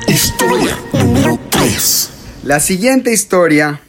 Historia 0.06 0.78
número 0.92 1.40
3. 1.50 2.42
La 2.44 2.60
siguiente 2.60 3.14
historia. 3.14 3.80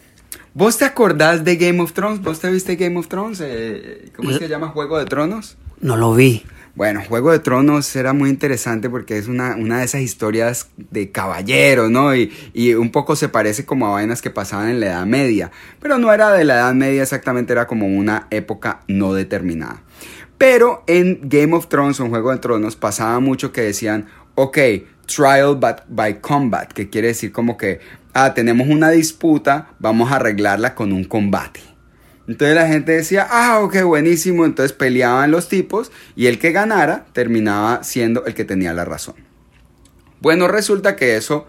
¿Vos 0.55 0.79
te 0.79 0.85
acordás 0.85 1.43
de 1.43 1.57
Game 1.57 1.83
of 1.83 1.93
Thrones? 1.93 2.23
¿Vos 2.23 2.39
te 2.39 2.49
viste 2.49 2.77
Game 2.77 2.97
of 2.97 3.09
Thrones? 3.09 3.41
Eh, 3.43 4.13
¿Cómo 4.15 4.31
es 4.31 4.39
que 4.39 4.45
se 4.45 4.49
llama? 4.49 4.69
Juego 4.69 4.97
de 4.97 5.07
Tronos. 5.07 5.57
No 5.81 5.97
lo 5.97 6.15
vi. 6.15 6.45
Bueno, 6.77 7.03
Juego 7.03 7.33
de 7.33 7.41
Tronos 7.41 7.97
era 7.97 8.13
muy 8.13 8.31
interesante 8.31 8.89
porque 8.89 9.19
es 9.19 9.27
una, 9.27 9.57
una 9.57 9.81
de 9.81 9.87
esas 9.87 10.03
historias 10.03 10.69
de 10.77 11.11
caballeros, 11.11 11.91
¿no? 11.91 12.15
Y, 12.15 12.33
y 12.55 12.75
un 12.75 12.93
poco 12.93 13.17
se 13.17 13.29
parece 13.29 13.67
como 13.67 13.89
a 13.89 13.91
vainas 13.91 14.23
que 14.23 14.31
pasaban 14.31 14.69
en 14.69 14.79
la 14.79 14.87
Edad 14.87 15.07
Media. 15.07 15.51
Pero 15.81 15.99
no 15.99 16.13
era 16.13 16.31
de 16.31 16.45
la 16.45 16.55
Edad 16.55 16.75
Media 16.75 17.03
exactamente, 17.03 17.53
era 17.53 17.67
como 17.67 17.89
una 17.89 18.29
época 18.31 18.83
no 18.87 19.15
determinada. 19.15 19.83
Pero 20.39 20.85
en 20.87 21.21
Game 21.23 21.55
of 21.55 21.69
Thrones 21.69 21.99
en 22.01 22.11
Juego 22.11 22.31
de 22.33 22.39
Tronos 22.39 22.77
pasaba 22.77 23.21
mucho 23.21 23.53
que 23.53 23.63
decían, 23.63 24.07
ok, 24.35 24.59
trial 25.07 25.57
but- 25.57 25.85
by 25.89 26.21
combat, 26.21 26.73
que 26.73 26.91
quiere 26.91 27.09
decir 27.09 27.33
como 27.33 27.57
que, 27.57 27.81
ah, 28.13 28.35
tenemos 28.35 28.69
una 28.69 28.91
disputa, 28.91 29.71
vamos 29.79 30.13
a 30.13 30.17
arreglarla 30.17 30.75
con 30.75 30.93
un 30.93 31.05
combate. 31.05 31.61
Entonces 32.29 32.57
la 32.57 32.67
gente 32.67 32.93
decía, 32.93 33.27
ah, 33.31 33.61
ok, 33.61 33.83
buenísimo. 33.85 34.45
Entonces 34.45 34.73
peleaban 34.77 35.31
los 35.31 35.49
tipos 35.49 35.93
y 36.17 36.27
el 36.27 36.39
que 36.39 36.51
ganara 36.51 37.07
terminaba 37.13 37.85
siendo 37.85 38.25
el 38.27 38.35
que 38.35 38.45
tenía 38.45 38.75
la 38.75 38.85
razón. 38.85 39.15
Bueno, 40.21 40.49
resulta 40.49 40.97
que 40.97 41.17
eso 41.17 41.47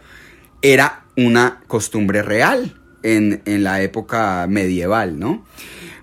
era 0.61 1.05
una 1.15 1.61
costumbre 1.67 2.21
real 2.21 2.79
en, 3.01 3.41
en 3.45 3.63
la 3.63 3.81
época 3.81 4.45
medieval, 4.47 5.17
¿no? 5.17 5.43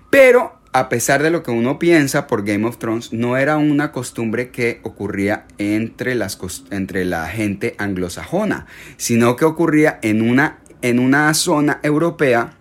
Pero 0.09 0.59
a 0.75 0.89
pesar 0.89 1.23
de 1.23 1.29
lo 1.29 1.41
que 1.41 1.51
uno 1.51 1.79
piensa 1.79 2.27
por 2.27 2.43
Game 2.43 2.67
of 2.67 2.79
Thrones, 2.79 3.13
no 3.13 3.37
era 3.37 3.55
una 3.55 3.93
costumbre 3.93 4.49
que 4.49 4.81
ocurría 4.83 5.45
entre, 5.57 6.15
las, 6.15 6.37
entre 6.69 7.05
la 7.05 7.29
gente 7.29 7.75
anglosajona, 7.77 8.65
sino 8.97 9.37
que 9.37 9.45
ocurría 9.45 9.99
en 10.01 10.21
una, 10.21 10.57
en 10.81 10.99
una 10.99 11.33
zona 11.33 11.79
europea 11.81 12.57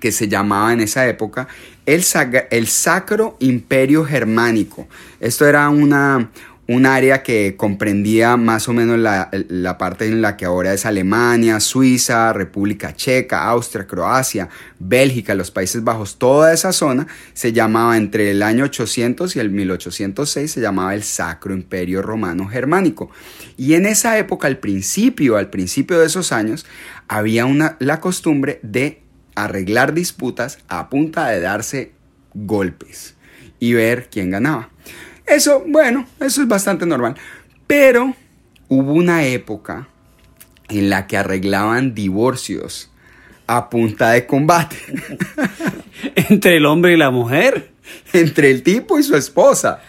que 0.00 0.10
se 0.10 0.26
llamaba 0.26 0.72
en 0.72 0.80
esa 0.80 1.06
época 1.06 1.46
el, 1.84 2.02
el 2.50 2.66
Sacro 2.66 3.36
Imperio 3.40 4.06
Germánico. 4.06 4.88
Esto 5.20 5.46
era 5.46 5.68
una, 5.68 6.30
un 6.66 6.86
área 6.86 7.22
que 7.22 7.56
comprendía 7.56 8.36
más 8.38 8.68
o 8.68 8.72
menos 8.72 8.98
la, 8.98 9.28
la 9.48 9.76
parte 9.76 10.06
en 10.06 10.22
la 10.22 10.36
que 10.36 10.46
ahora 10.46 10.72
es 10.72 10.86
Alemania, 10.86 11.60
Suiza, 11.60 12.32
República 12.32 12.94
Checa, 12.94 13.44
Austria, 13.44 13.86
Croacia, 13.86 14.48
Bélgica, 14.78 15.34
los 15.34 15.50
Países 15.50 15.84
Bajos, 15.84 16.18
toda 16.18 16.54
esa 16.54 16.72
zona 16.72 17.06
se 17.34 17.52
llamaba 17.52 17.98
entre 17.98 18.30
el 18.30 18.42
año 18.42 18.64
800 18.64 19.36
y 19.36 19.40
el 19.40 19.50
1806 19.50 20.50
se 20.50 20.60
llamaba 20.60 20.94
el 20.94 21.02
Sacro 21.02 21.52
Imperio 21.52 22.00
Romano 22.00 22.46
Germánico. 22.46 23.10
Y 23.58 23.74
en 23.74 23.84
esa 23.84 24.16
época, 24.18 24.46
al 24.46 24.58
principio, 24.58 25.36
al 25.36 25.50
principio 25.50 25.98
de 25.98 26.06
esos 26.06 26.32
años, 26.32 26.64
había 27.08 27.44
una, 27.44 27.76
la 27.78 28.00
costumbre 28.00 28.58
de 28.62 29.02
arreglar 29.34 29.92
disputas 29.92 30.58
a 30.68 30.88
punta 30.88 31.28
de 31.28 31.40
darse 31.40 31.92
golpes 32.32 33.16
y 33.60 33.74
ver 33.74 34.08
quién 34.10 34.30
ganaba. 34.30 34.70
Eso, 35.26 35.64
bueno, 35.66 36.06
eso 36.20 36.42
es 36.42 36.48
bastante 36.48 36.86
normal. 36.86 37.16
Pero 37.66 38.14
hubo 38.68 38.92
una 38.92 39.24
época 39.24 39.88
en 40.68 40.90
la 40.90 41.06
que 41.06 41.16
arreglaban 41.16 41.94
divorcios 41.94 42.90
a 43.46 43.68
punta 43.68 44.10
de 44.12 44.26
combate 44.26 44.76
Entre 46.30 46.56
el 46.56 46.66
hombre 46.66 46.94
y 46.94 46.96
la 46.96 47.10
mujer. 47.10 47.70
entre 48.12 48.50
el 48.50 48.62
tipo 48.62 48.98
y 48.98 49.02
su 49.02 49.16
esposa. 49.16 49.80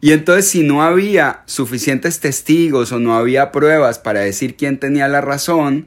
Y 0.00 0.12
entonces 0.12 0.48
si 0.48 0.62
no 0.62 0.82
había 0.82 1.42
suficientes 1.46 2.20
testigos 2.20 2.92
o 2.92 3.00
no 3.00 3.16
había 3.16 3.50
pruebas 3.50 3.98
para 3.98 4.20
decir 4.20 4.56
quién 4.56 4.78
tenía 4.78 5.08
la 5.08 5.20
razón, 5.20 5.86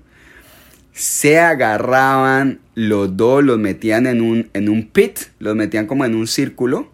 se 0.94 1.40
agarraban 1.40 2.60
los 2.76 3.16
dos, 3.16 3.44
los 3.44 3.58
metían 3.60 4.08
en 4.08 4.22
un, 4.22 4.50
en 4.54 4.68
un 4.68 4.88
pit, 4.88 5.20
los 5.40 5.56
metían 5.56 5.86
como 5.86 6.06
en 6.06 6.16
un 6.16 6.28
círculo 6.28 6.92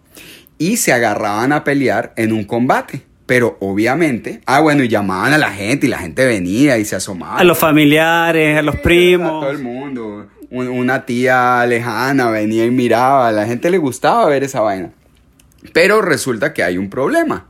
y 0.58 0.76
se 0.78 0.92
agarraban 0.92 1.52
a 1.52 1.64
pelear 1.64 2.12
en 2.16 2.32
un 2.32 2.44
combate. 2.44 3.02
Pero 3.26 3.56
obviamente, 3.60 4.40
ah 4.46 4.60
bueno, 4.60 4.84
y 4.84 4.88
llamaban 4.88 5.32
a 5.32 5.38
la 5.38 5.50
gente 5.50 5.86
y 5.86 5.90
la 5.90 5.98
gente 5.98 6.24
venía 6.24 6.78
y 6.78 6.84
se 6.84 6.94
asomaba. 6.96 7.38
A 7.38 7.44
los 7.44 7.58
familiares, 7.58 8.56
a 8.56 8.62
los 8.62 8.74
A 8.74 8.78
todo 8.78 8.84
primos. 8.84 9.50
el 9.50 9.58
mundo. 9.58 10.28
Un- 10.50 10.68
Una 10.68 11.04
tía 11.06 11.66
lejana 11.66 12.30
venía 12.30 12.64
y 12.64 12.70
miraba. 12.70 13.26
A 13.28 13.32
la 13.32 13.44
gente 13.46 13.68
le 13.70 13.78
gustaba 13.78 14.26
ver 14.26 14.44
esa 14.44 14.60
vaina. 14.60 14.90
Pero 15.72 16.02
resulta 16.02 16.54
que 16.54 16.62
hay 16.62 16.78
un 16.78 16.88
problema. 16.88 17.46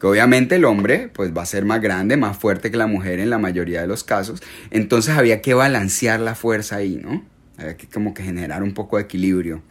Que 0.00 0.06
obviamente 0.06 0.54
el 0.56 0.64
hombre 0.64 1.08
pues 1.12 1.36
va 1.36 1.42
a 1.42 1.46
ser 1.46 1.64
más 1.64 1.80
grande, 1.80 2.16
más 2.16 2.36
fuerte 2.36 2.70
que 2.70 2.76
la 2.76 2.86
mujer 2.86 3.18
en 3.18 3.30
la 3.30 3.38
mayoría 3.38 3.80
de 3.80 3.88
los 3.88 4.04
casos. 4.04 4.40
Entonces 4.70 5.16
había 5.16 5.40
que 5.40 5.54
balancear 5.54 6.20
la 6.20 6.34
fuerza 6.36 6.76
ahí, 6.76 7.00
¿no? 7.02 7.24
Había 7.58 7.76
que 7.76 7.86
como 7.86 8.12
que 8.12 8.22
generar 8.22 8.62
un 8.62 8.74
poco 8.74 8.96
de 8.96 9.04
equilibrio. 9.04 9.62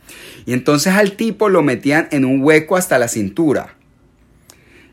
Y 0.45 0.53
entonces 0.53 0.93
al 0.93 1.13
tipo 1.13 1.49
lo 1.49 1.61
metían 1.61 2.07
en 2.11 2.25
un 2.25 2.43
hueco 2.43 2.77
hasta 2.77 2.97
la 2.97 3.07
cintura. 3.07 3.75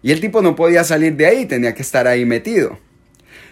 Y 0.03 0.13
el 0.13 0.21
tipo 0.21 0.43
no 0.43 0.57
podía 0.57 0.85
salir 0.85 1.17
de 1.17 1.27
ahí, 1.27 1.47
tenía 1.47 1.75
que 1.75 1.83
estar 1.83 2.07
ahí 2.07 2.25
metido. 2.25 2.79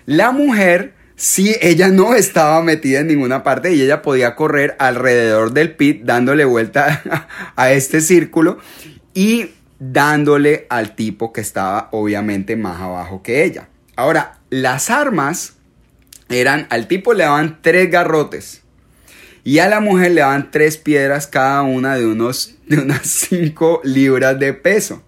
La 0.05 0.33
mujer, 0.33 0.95
sí, 1.17 1.55
ella 1.63 1.89
no 1.89 2.15
estaba 2.15 2.61
metida 2.63 3.01
en 3.01 3.07
ninguna 3.07 3.43
parte 3.43 3.73
y 3.73 3.81
ella 3.81 4.03
podía 4.03 4.35
correr 4.35 4.77
alrededor 4.79 5.53
del 5.53 5.75
pit 5.75 6.03
dándole 6.05 6.45
vuelta 6.45 7.29
a 7.57 7.73
este 7.73 8.01
círculo 8.01 8.59
y 9.15 9.51
dándole 9.79 10.67
al 10.69 10.95
tipo 10.95 11.33
que 11.33 11.41
estaba 11.41 11.89
obviamente 11.93 12.57
más 12.57 12.81
abajo 12.81 13.23
que 13.23 13.45
ella. 13.45 13.69
Ahora, 13.97 14.41
las 14.51 14.91
armas 14.91 15.55
eran, 16.29 16.67
al 16.71 16.89
tipo 16.89 17.15
le 17.15 17.25
daban 17.25 17.61
tres 17.63 17.91
garrotes 17.91 18.60
y 19.45 19.59
a 19.59 19.69
la 19.69 19.81
mujer 19.81 20.13
le 20.13 20.21
daban 20.21 20.51
tres 20.51 20.77
piedras 20.77 21.27
cada 21.27 21.63
una 21.63 21.97
de, 21.97 22.07
unos, 22.07 22.57
de 22.67 22.79
unas 22.79 23.07
5 23.31 23.83
libras 23.85 24.39
de 24.39 24.53
peso. 24.53 25.03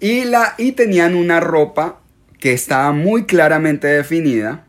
Y, 0.00 0.24
la, 0.24 0.54
y 0.58 0.72
tenían 0.72 1.14
una 1.14 1.40
ropa 1.40 2.00
que 2.38 2.52
estaba 2.52 2.92
muy 2.92 3.24
claramente 3.24 3.86
definida 3.86 4.66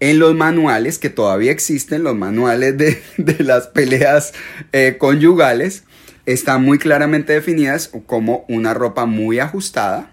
en 0.00 0.18
los 0.18 0.34
manuales, 0.34 0.98
que 0.98 1.10
todavía 1.10 1.52
existen, 1.52 2.02
los 2.02 2.16
manuales 2.16 2.76
de, 2.76 3.00
de 3.16 3.44
las 3.44 3.68
peleas 3.68 4.32
eh, 4.72 4.96
conyugales, 4.98 5.84
están 6.26 6.64
muy 6.64 6.78
claramente 6.78 7.32
definidas 7.32 7.90
como 8.06 8.44
una 8.48 8.74
ropa 8.74 9.06
muy 9.06 9.38
ajustada. 9.38 10.10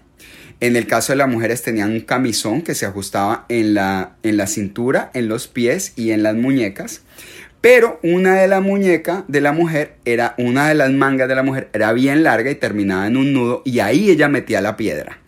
En 0.60 0.76
el 0.76 0.86
caso 0.86 1.12
de 1.12 1.16
las 1.16 1.28
mujeres 1.28 1.62
tenían 1.62 1.92
un 1.92 2.00
camisón 2.00 2.62
que 2.62 2.74
se 2.74 2.84
ajustaba 2.84 3.46
en 3.48 3.74
la, 3.74 4.16
en 4.22 4.36
la 4.36 4.46
cintura, 4.46 5.10
en 5.14 5.28
los 5.28 5.48
pies 5.48 5.94
y 5.96 6.10
en 6.10 6.22
las 6.22 6.34
muñecas. 6.34 7.00
Pero 7.60 8.00
una 8.02 8.36
de 8.36 8.48
la 8.48 8.60
muñeca 8.60 9.24
de 9.28 9.40
la 9.40 9.52
mujer 9.52 9.96
era, 10.04 10.34
una 10.38 10.68
de 10.68 10.74
las 10.74 10.90
mangas 10.90 11.28
de 11.28 11.34
la 11.34 11.42
mujer 11.42 11.68
era 11.72 11.92
bien 11.92 12.22
larga 12.22 12.50
y 12.50 12.54
terminaba 12.54 13.06
en 13.06 13.16
un 13.16 13.32
nudo 13.32 13.62
y 13.64 13.80
ahí 13.80 14.10
ella 14.10 14.28
metía 14.28 14.60
la 14.60 14.76
piedra. 14.76 15.18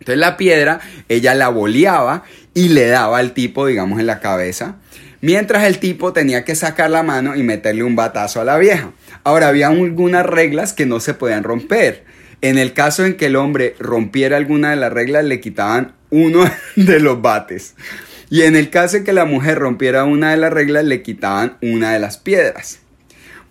Entonces 0.00 0.18
la 0.18 0.36
piedra 0.36 0.80
ella 1.08 1.34
la 1.34 1.48
boleaba 1.48 2.24
y 2.54 2.68
le 2.68 2.86
daba 2.86 3.18
al 3.18 3.32
tipo, 3.32 3.66
digamos, 3.66 4.00
en 4.00 4.06
la 4.06 4.20
cabeza. 4.20 4.76
Mientras 5.20 5.64
el 5.64 5.78
tipo 5.78 6.12
tenía 6.12 6.44
que 6.44 6.54
sacar 6.54 6.90
la 6.90 7.02
mano 7.02 7.34
y 7.34 7.42
meterle 7.42 7.82
un 7.82 7.96
batazo 7.96 8.40
a 8.40 8.44
la 8.44 8.56
vieja. 8.56 8.92
Ahora, 9.24 9.48
había 9.48 9.68
algunas 9.68 10.24
reglas 10.24 10.72
que 10.72 10.86
no 10.86 11.00
se 11.00 11.14
podían 11.14 11.42
romper. 11.42 12.04
En 12.40 12.56
el 12.56 12.72
caso 12.72 13.04
en 13.04 13.16
que 13.16 13.26
el 13.26 13.36
hombre 13.36 13.74
rompiera 13.80 14.36
alguna 14.36 14.70
de 14.70 14.76
las 14.76 14.92
reglas, 14.92 15.24
le 15.24 15.40
quitaban 15.40 15.94
uno 16.10 16.48
de 16.76 17.00
los 17.00 17.20
bates. 17.20 17.74
Y 18.30 18.42
en 18.42 18.56
el 18.56 18.70
caso 18.70 18.98
en 18.98 19.04
que 19.04 19.12
la 19.12 19.24
mujer 19.24 19.58
rompiera 19.58 20.04
una 20.04 20.30
de 20.30 20.36
las 20.36 20.52
reglas, 20.52 20.84
le 20.84 21.02
quitaban 21.02 21.56
una 21.62 21.92
de 21.92 21.98
las 21.98 22.18
piedras. 22.18 22.80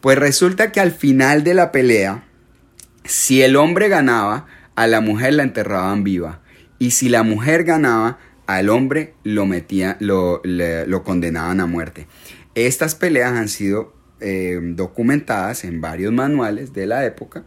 Pues 0.02 0.18
resulta 0.18 0.72
que 0.72 0.80
al 0.80 0.92
final 0.92 1.44
de 1.44 1.54
la 1.54 1.72
pelea, 1.72 2.26
si 3.04 3.42
el 3.42 3.56
hombre 3.56 3.90
ganaba, 3.90 4.46
a 4.76 4.86
la 4.88 5.02
mujer 5.02 5.34
la 5.34 5.44
enterraban 5.44 6.04
viva. 6.04 6.42
Y 6.78 6.92
si 6.92 7.10
la 7.10 7.24
mujer 7.24 7.64
ganaba, 7.64 8.20
al 8.46 8.70
hombre 8.70 9.16
lo, 9.24 9.46
metía, 9.46 9.98
lo 10.00 10.42
condenaban 11.04 11.60
a 11.60 11.66
muerte. 11.66 12.08
Estas 12.54 12.96
peleas 12.96 13.34
han 13.34 13.50
sido 13.50 13.98
eh, 14.20 14.60
documentadas 14.60 15.64
en 15.64 15.80
varios 15.80 16.12
manuales 16.12 16.74
de 16.74 16.88
la 16.88 17.06
época 17.06 17.44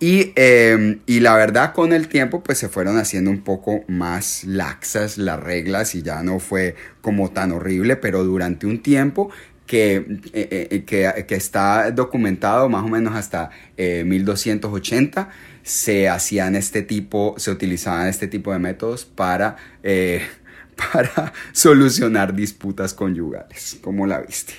y, 0.00 0.32
eh, 0.36 0.98
y 1.06 1.20
la 1.20 1.36
verdad 1.36 1.72
con 1.72 1.92
el 1.92 2.08
tiempo 2.08 2.42
pues 2.42 2.58
se 2.58 2.68
fueron 2.68 2.98
haciendo 2.98 3.30
un 3.30 3.42
poco 3.42 3.84
más 3.88 4.44
laxas 4.44 5.18
las 5.18 5.40
reglas 5.40 5.94
y 5.94 6.02
ya 6.02 6.22
no 6.22 6.38
fue 6.40 6.76
como 7.00 7.30
tan 7.30 7.52
horrible, 7.52 7.96
pero 7.96 8.24
durante 8.24 8.66
un 8.66 8.82
tiempo 8.82 9.30
que, 9.66 9.96
eh, 10.32 10.68
eh, 10.70 10.84
que, 10.84 11.24
que 11.26 11.34
está 11.34 11.90
documentado 11.90 12.68
más 12.68 12.84
o 12.84 12.88
menos 12.88 13.14
hasta 13.14 13.50
eh, 13.76 14.04
1280 14.04 15.30
se 15.64 16.10
hacían 16.10 16.54
este 16.54 16.82
tipo, 16.82 17.34
se 17.38 17.50
utilizaban 17.50 18.06
este 18.06 18.28
tipo 18.28 18.52
de 18.52 18.58
métodos 18.58 19.04
para, 19.06 19.56
eh, 19.82 20.22
para 20.92 21.32
solucionar 21.52 22.34
disputas 22.34 22.94
conyugales. 22.94 23.78
¿Cómo 23.80 24.06
la 24.06 24.20
viste? 24.20 24.52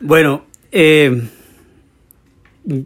Bueno, 0.00 0.46
eh, 0.70 1.28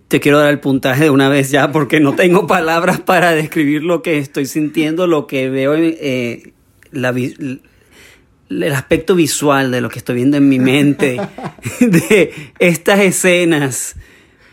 te 0.09 0.21
quiero 0.21 0.39
dar 0.39 0.51
el 0.51 0.61
puntaje 0.61 1.05
de 1.05 1.11
una 1.11 1.29
vez 1.29 1.51
ya 1.51 1.73
porque 1.73 2.01
no 2.01 2.15
tengo 2.15 2.47
palabras 2.47 3.01
para 3.01 3.33
describir 3.33 3.83
lo 3.83 4.03
que 4.03 4.19
estoy 4.19 4.47
sintiendo, 4.47 5.07
lo 5.07 5.27
que 5.27 5.49
veo, 5.49 5.75
en, 5.75 5.97
eh, 6.01 6.53
la 6.93 7.11
el 7.11 8.73
aspecto 8.73 9.15
visual 9.15 9.71
de 9.71 9.81
lo 9.81 9.89
que 9.89 9.99
estoy 9.99 10.17
viendo 10.17 10.37
en 10.37 10.49
mi 10.49 10.59
mente, 10.59 11.21
de 11.81 12.33
estas 12.59 13.01
escenas 13.01 13.97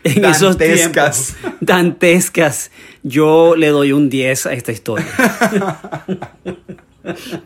en 0.04 0.24
esos 0.24 0.56
Dantescas. 0.56 1.36
tiempos 1.40 1.58
dantescas. 1.60 2.70
Yo 3.02 3.56
le 3.56 3.68
doy 3.68 3.92
un 3.92 4.08
10 4.08 4.46
a 4.46 4.52
esta 4.52 4.72
historia. 4.72 5.06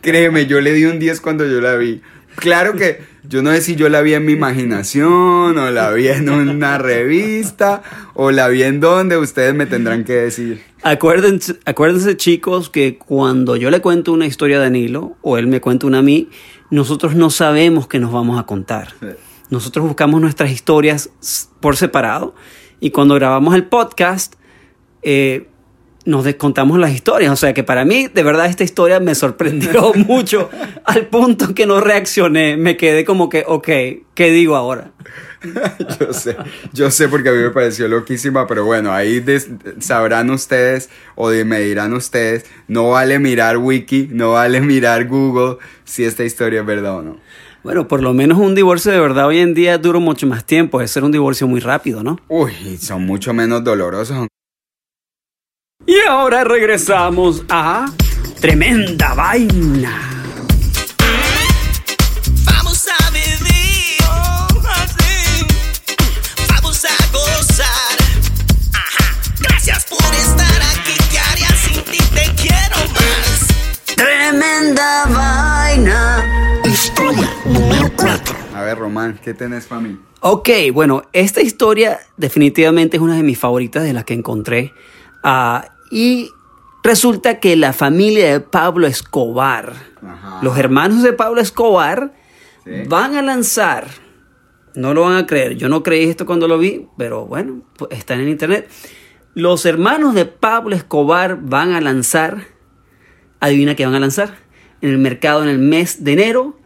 Créeme, 0.01 0.47
yo 0.47 0.61
le 0.61 0.73
di 0.73 0.85
un 0.85 0.99
10 0.99 1.21
cuando 1.21 1.47
yo 1.47 1.61
la 1.61 1.77
vi. 1.77 2.03
Claro 2.37 2.75
que 2.75 3.01
yo 3.29 3.43
no 3.43 3.53
sé 3.53 3.61
si 3.61 3.77
yo 3.77 3.89
la 3.89 4.03
vi 4.03 4.15
en 4.15 4.25
mi 4.25 4.33
imaginación 4.33 5.57
o 5.57 5.71
la 5.71 5.91
vi 5.93 6.09
en 6.09 6.29
una 6.29 6.79
revista 6.79 7.83
o 8.15 8.31
la 8.31 8.49
vi 8.49 8.63
en 8.63 8.81
donde 8.81 9.17
ustedes 9.17 9.55
me 9.55 9.67
tendrán 9.67 10.05
que 10.05 10.15
decir. 10.15 10.63
Acuérdense, 10.83 11.59
acuérdense, 11.65 12.17
chicos, 12.17 12.69
que 12.69 12.99
cuando 12.99 13.55
yo 13.57 13.71
le 13.71 13.81
cuento 13.81 14.13
una 14.13 14.27
historia 14.27 14.57
a 14.57 14.61
Danilo 14.61 15.17
o 15.23 15.39
él 15.39 15.47
me 15.47 15.61
cuenta 15.61 15.87
una 15.87 15.99
a 15.99 16.03
mí, 16.03 16.31
nosotros 16.71 17.15
no 17.15 17.31
sabemos 17.31 17.87
qué 17.87 17.99
nos 18.01 18.13
vamos 18.13 18.41
a 18.41 18.45
contar. 18.45 18.95
Nosotros 19.51 19.87
buscamos 19.87 20.21
nuestras 20.21 20.51
historias 20.51 21.11
por 21.61 21.77
separado 21.77 22.35
y 22.81 22.91
cuando 22.91 23.15
grabamos 23.15 23.55
el 23.55 23.65
podcast 23.65 24.35
eh, 25.03 25.49
nos 26.05 26.25
descontamos 26.25 26.79
las 26.79 26.93
historias. 26.93 27.33
O 27.33 27.37
sea 27.37 27.55
que 27.55 27.63
para 27.63 27.85
mí, 27.85 28.09
de 28.09 28.23
verdad, 28.23 28.47
esta 28.47 28.65
historia 28.65 29.01
me 29.01 29.15
sorprendió 29.15 29.93
mucho 30.07 30.51
al 30.85 31.07
punto 31.07 31.55
que 31.55 31.67
no 31.67 31.81
reaccioné. 31.81 32.57
Me 32.57 32.77
quedé 32.77 33.05
como 33.05 33.29
que, 33.29 33.45
ok, 33.47 33.69
¿qué 34.15 34.31
digo 34.31 34.57
ahora? 34.57 34.93
Yo 35.99 36.13
sé, 36.13 36.37
yo 36.73 36.89
sé 36.93 37.09
porque 37.09 37.29
a 37.29 37.33
mí 37.33 37.39
me 37.39 37.51
pareció 37.51 37.89
loquísima, 37.89 38.47
pero 38.47 38.65
bueno, 38.65 38.93
ahí 38.93 39.25
sabrán 39.81 40.31
ustedes 40.31 40.89
o 41.17 41.31
me 41.31 41.59
dirán 41.59 41.95
ustedes, 41.95 42.47
no 42.69 42.91
vale 42.91 43.19
mirar 43.19 43.59
wiki, 43.59 44.09
no 44.13 44.33
vale 44.33 44.61
mirar 44.61 45.09
Google 45.09 45.57
si 45.83 46.05
esta 46.05 46.23
historia 46.23 46.61
es 46.61 46.67
verdad 46.67 46.99
o 46.99 47.03
no. 47.03 47.17
Bueno, 47.65 47.87
por 47.87 48.03
lo 48.03 48.13
menos 48.13 48.39
un 48.39 48.55
divorcio 48.57 48.91
de 48.91 48.99
verdad 48.99 49.27
hoy 49.27 49.39
en 49.39 49.55
día 49.55 49.79
dura 49.79 50.01
mucho 50.01 50.27
más 50.27 50.45
tiempo. 50.45 50.81
Es 50.81 50.91
ser 50.91 51.05
un 51.05 51.13
divorcio 51.13 51.47
muy 51.47 51.61
rápido, 51.61 52.03
¿no? 52.03 52.19
Uy, 52.29 52.77
son 52.77 53.07
mucho 53.07 53.33
menos 53.33 53.63
dolorosos. 53.63 54.27
Y 55.87 55.99
ahora 56.09 56.45
regresamos 56.45 57.43
a 57.49 57.87
Tremenda 58.41 59.15
Vaina. 59.15 60.01
Vamos 62.45 62.87
a 62.89 63.11
vivir, 63.11 63.99
oh, 64.09 64.47
así. 64.69 65.45
Vamos 66.49 66.85
a 66.85 67.13
gozar. 67.13 67.97
Ajá. 68.73 69.15
Gracias 69.41 69.85
por 69.87 70.15
estar 70.15 70.63
aquí. 70.63 70.95
¿Qué 71.11 71.19
haría 71.19 71.49
sin 71.49 71.83
ti? 71.85 71.99
Te 72.15 72.31
quiero 72.41 72.77
más. 72.93 73.49
Tremenda 73.97 75.07
vaina. 75.07 76.61
Historia 76.65 77.29
número 77.45 77.91
4. 77.97 78.37
A 78.55 78.63
ver, 78.63 78.79
Román, 78.79 79.19
¿qué 79.23 79.35
tenés 79.35 79.67
para 79.67 79.81
mí? 79.81 79.99
Ok, 80.21 80.49
bueno, 80.73 81.03
esta 81.13 81.41
historia 81.43 81.99
definitivamente 82.17 82.99
es 82.99 83.03
una 83.03 83.17
de 83.17 83.25
mis 83.25 83.39
favoritas 83.39 83.83
de 83.83 83.93
las 83.93 84.05
que 84.05 84.15
encontré. 84.15 84.73
Ah, 85.23 85.67
y 85.91 86.31
resulta 86.83 87.39
que 87.41 87.57
la 87.57 87.73
familia 87.73 88.33
de 88.33 88.41
Pablo 88.41 88.87
Escobar, 88.87 89.73
Ajá. 90.07 90.39
los 90.43 90.57
hermanos 90.59 91.03
de 91.03 91.13
Pablo 91.13 91.41
Escobar, 91.41 92.15
Sí. 92.65 92.71
van 92.89 93.17
a 93.17 93.23
lanzar, 93.23 93.89
no 94.75 94.95
lo 94.95 95.03
van 95.03 95.17
a 95.17 95.27
creer, 95.27 95.57
yo 95.57 95.69
no 95.69 95.83
creí 95.83 96.09
esto 96.09 96.27
cuando 96.27 96.47
lo 96.47 96.59
vi, 96.59 96.87
pero 96.97 97.27
bueno, 97.27 97.63
pues 97.77 97.91
está 97.99 98.15
en 98.15 98.29
internet. 98.29 98.71
Los 99.35 99.67
hermanos 99.67 100.15
de 100.15 100.27
Pablo 100.27 100.77
Escobar 100.77 101.39
van 101.43 101.73
a 101.73 101.81
lanzar, 101.81 102.45
adivina 103.41 103.75
qué 103.75 103.85
van 103.85 103.95
a 103.97 104.01
lanzar, 104.01 104.37
en 104.81 104.91
el 104.91 104.99
mercado 104.99 105.43
en 105.43 105.49
el 105.49 105.59
mes 105.59 106.05
de 106.05 106.13
enero, 106.13 106.57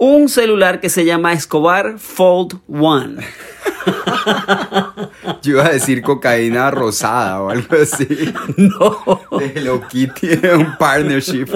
un 0.00 0.28
celular 0.30 0.80
que 0.80 0.88
se 0.88 1.04
llama 1.04 1.34
Escobar 1.34 1.98
Fold 1.98 2.58
One. 2.68 3.18
Yo 5.42 5.52
iba 5.52 5.66
a 5.66 5.72
decir 5.72 6.00
cocaína 6.00 6.70
rosada 6.70 7.42
o 7.42 7.50
algo 7.50 7.76
así. 7.80 8.08
No. 8.56 9.20
De 9.38 9.52
Hello 9.54 9.86
Kitty, 9.86 10.46
un 10.54 10.78
partnership. 10.78 11.48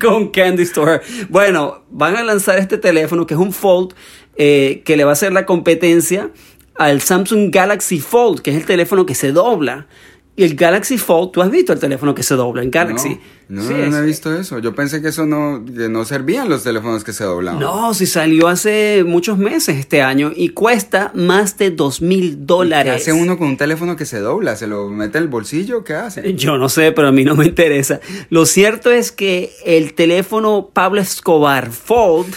con 0.00 0.30
Candy 0.30 0.62
Store. 0.62 1.02
Bueno, 1.28 1.82
van 1.90 2.16
a 2.16 2.22
lanzar 2.22 2.58
este 2.58 2.78
teléfono 2.78 3.26
que 3.26 3.34
es 3.34 3.40
un 3.40 3.52
Fold 3.52 3.92
eh, 4.36 4.80
que 4.86 4.96
le 4.96 5.04
va 5.04 5.10
a 5.10 5.12
hacer 5.12 5.34
la 5.34 5.44
competencia 5.44 6.30
al 6.76 7.02
Samsung 7.02 7.54
Galaxy 7.54 8.00
Fold, 8.00 8.40
que 8.40 8.52
es 8.52 8.56
el 8.56 8.64
teléfono 8.64 9.04
que 9.04 9.14
se 9.14 9.32
dobla 9.32 9.86
Y 10.34 10.44
el 10.44 10.54
Galaxy 10.56 10.96
Fold, 10.96 11.30
tú 11.30 11.42
has 11.42 11.50
visto 11.50 11.74
el 11.74 11.78
teléfono 11.78 12.14
que 12.14 12.22
se 12.22 12.34
dobla 12.36 12.62
en 12.62 12.70
Galaxy. 12.70 13.20
No, 13.50 13.60
no, 13.62 13.68
Sí, 13.68 13.74
no, 13.74 13.86
no 13.90 13.98
he 13.98 14.06
visto 14.06 14.34
eso. 14.34 14.58
Yo 14.60 14.74
pensé 14.74 15.02
que 15.02 15.08
eso 15.08 15.26
no, 15.26 15.62
que 15.62 15.90
no 15.90 16.06
servían 16.06 16.48
los 16.48 16.62
teléfonos 16.64 17.04
que 17.04 17.12
se 17.12 17.24
doblaban. 17.24 17.60
No, 17.60 17.92
si 17.92 18.06
salió 18.06 18.48
hace 18.48 19.04
muchos 19.06 19.36
meses 19.36 19.76
este 19.76 20.00
año 20.00 20.32
y 20.34 20.48
cuesta 20.48 21.10
más 21.14 21.58
de 21.58 21.70
dos 21.70 22.00
mil 22.00 22.30
¿Qué 22.30 22.36
dólares. 22.46 22.94
hace 23.02 23.12
uno 23.12 23.36
con 23.36 23.48
un 23.48 23.56
teléfono 23.58 23.94
que 23.94 24.06
se 24.06 24.20
dobla? 24.20 24.56
¿Se 24.56 24.66
lo 24.66 24.88
mete 24.88 25.18
en 25.18 25.24
el 25.24 25.28
bolsillo? 25.28 25.84
¿Qué 25.84 25.92
hace? 25.92 26.32
Yo 26.34 26.56
no 26.56 26.70
sé, 26.70 26.92
pero 26.92 27.08
a 27.08 27.12
mí 27.12 27.24
no 27.24 27.34
me 27.34 27.44
interesa. 27.44 28.00
Lo 28.30 28.46
cierto 28.46 28.90
es 28.90 29.12
que 29.12 29.52
el 29.66 29.92
teléfono 29.92 30.70
Pablo 30.72 31.02
Escobar 31.02 31.70
Fold, 31.72 32.34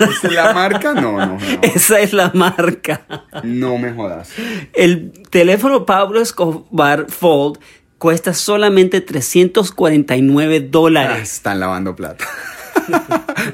¿Esa 0.00 0.26
es 0.28 0.32
la 0.34 0.52
marca? 0.52 0.94
No, 0.94 1.12
no, 1.18 1.26
no. 1.26 1.38
esa 1.62 2.00
es 2.00 2.12
la 2.12 2.30
marca. 2.34 3.06
No 3.44 3.78
me 3.78 3.92
jodas. 3.92 4.30
El 4.72 5.12
teléfono 5.30 5.84
Pablo 5.86 6.20
Escobar 6.20 7.06
Fold 7.08 7.58
cuesta 7.98 8.32
solamente 8.34 9.00
349 9.00 10.56
Ah, 10.62 10.66
dólares. 10.70 11.32
están 11.34 11.60
lavando 11.60 11.94
plata. 11.94 12.24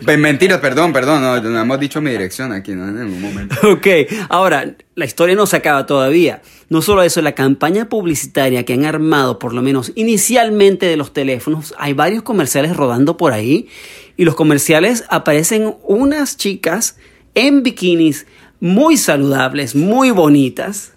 Pues, 0.05 0.19
Mentiras, 0.19 0.59
perdón, 0.61 0.93
perdón. 0.93 1.21
No, 1.23 1.41
no 1.41 1.61
hemos 1.61 1.79
dicho 1.81 2.01
mi 2.01 2.11
dirección 2.11 2.53
aquí, 2.53 2.73
¿no? 2.73 2.89
En 2.89 3.05
ningún 3.05 3.21
momento. 3.23 3.55
Ok, 3.71 3.87
ahora, 4.29 4.75
la 4.95 5.05
historia 5.05 5.35
no 5.37 5.47
se 5.47 5.57
acaba 5.57 5.85
todavía. 5.87 6.43
No 6.71 6.81
solo 6.83 7.03
eso, 7.03 7.21
la 7.23 7.33
campaña 7.33 7.89
publicitaria 7.89 8.65
que 8.65 8.73
han 8.73 8.85
armado, 8.85 9.39
por 9.39 9.53
lo 9.53 9.63
menos 9.63 9.93
inicialmente 9.95 10.87
de 10.87 10.97
los 10.97 11.13
teléfonos, 11.13 11.75
hay 11.79 11.93
varios 11.93 12.23
comerciales 12.23 12.77
rodando 12.77 13.17
por 13.17 13.33
ahí 13.33 13.69
y 14.17 14.25
los 14.25 14.35
comerciales 14.35 15.05
aparecen 15.09 15.75
unas 15.85 16.37
chicas 16.37 16.97
en 17.35 17.63
bikinis 17.63 18.27
muy 18.61 18.97
saludables, 18.97 19.75
muy 19.75 20.11
bonitas. 20.11 20.93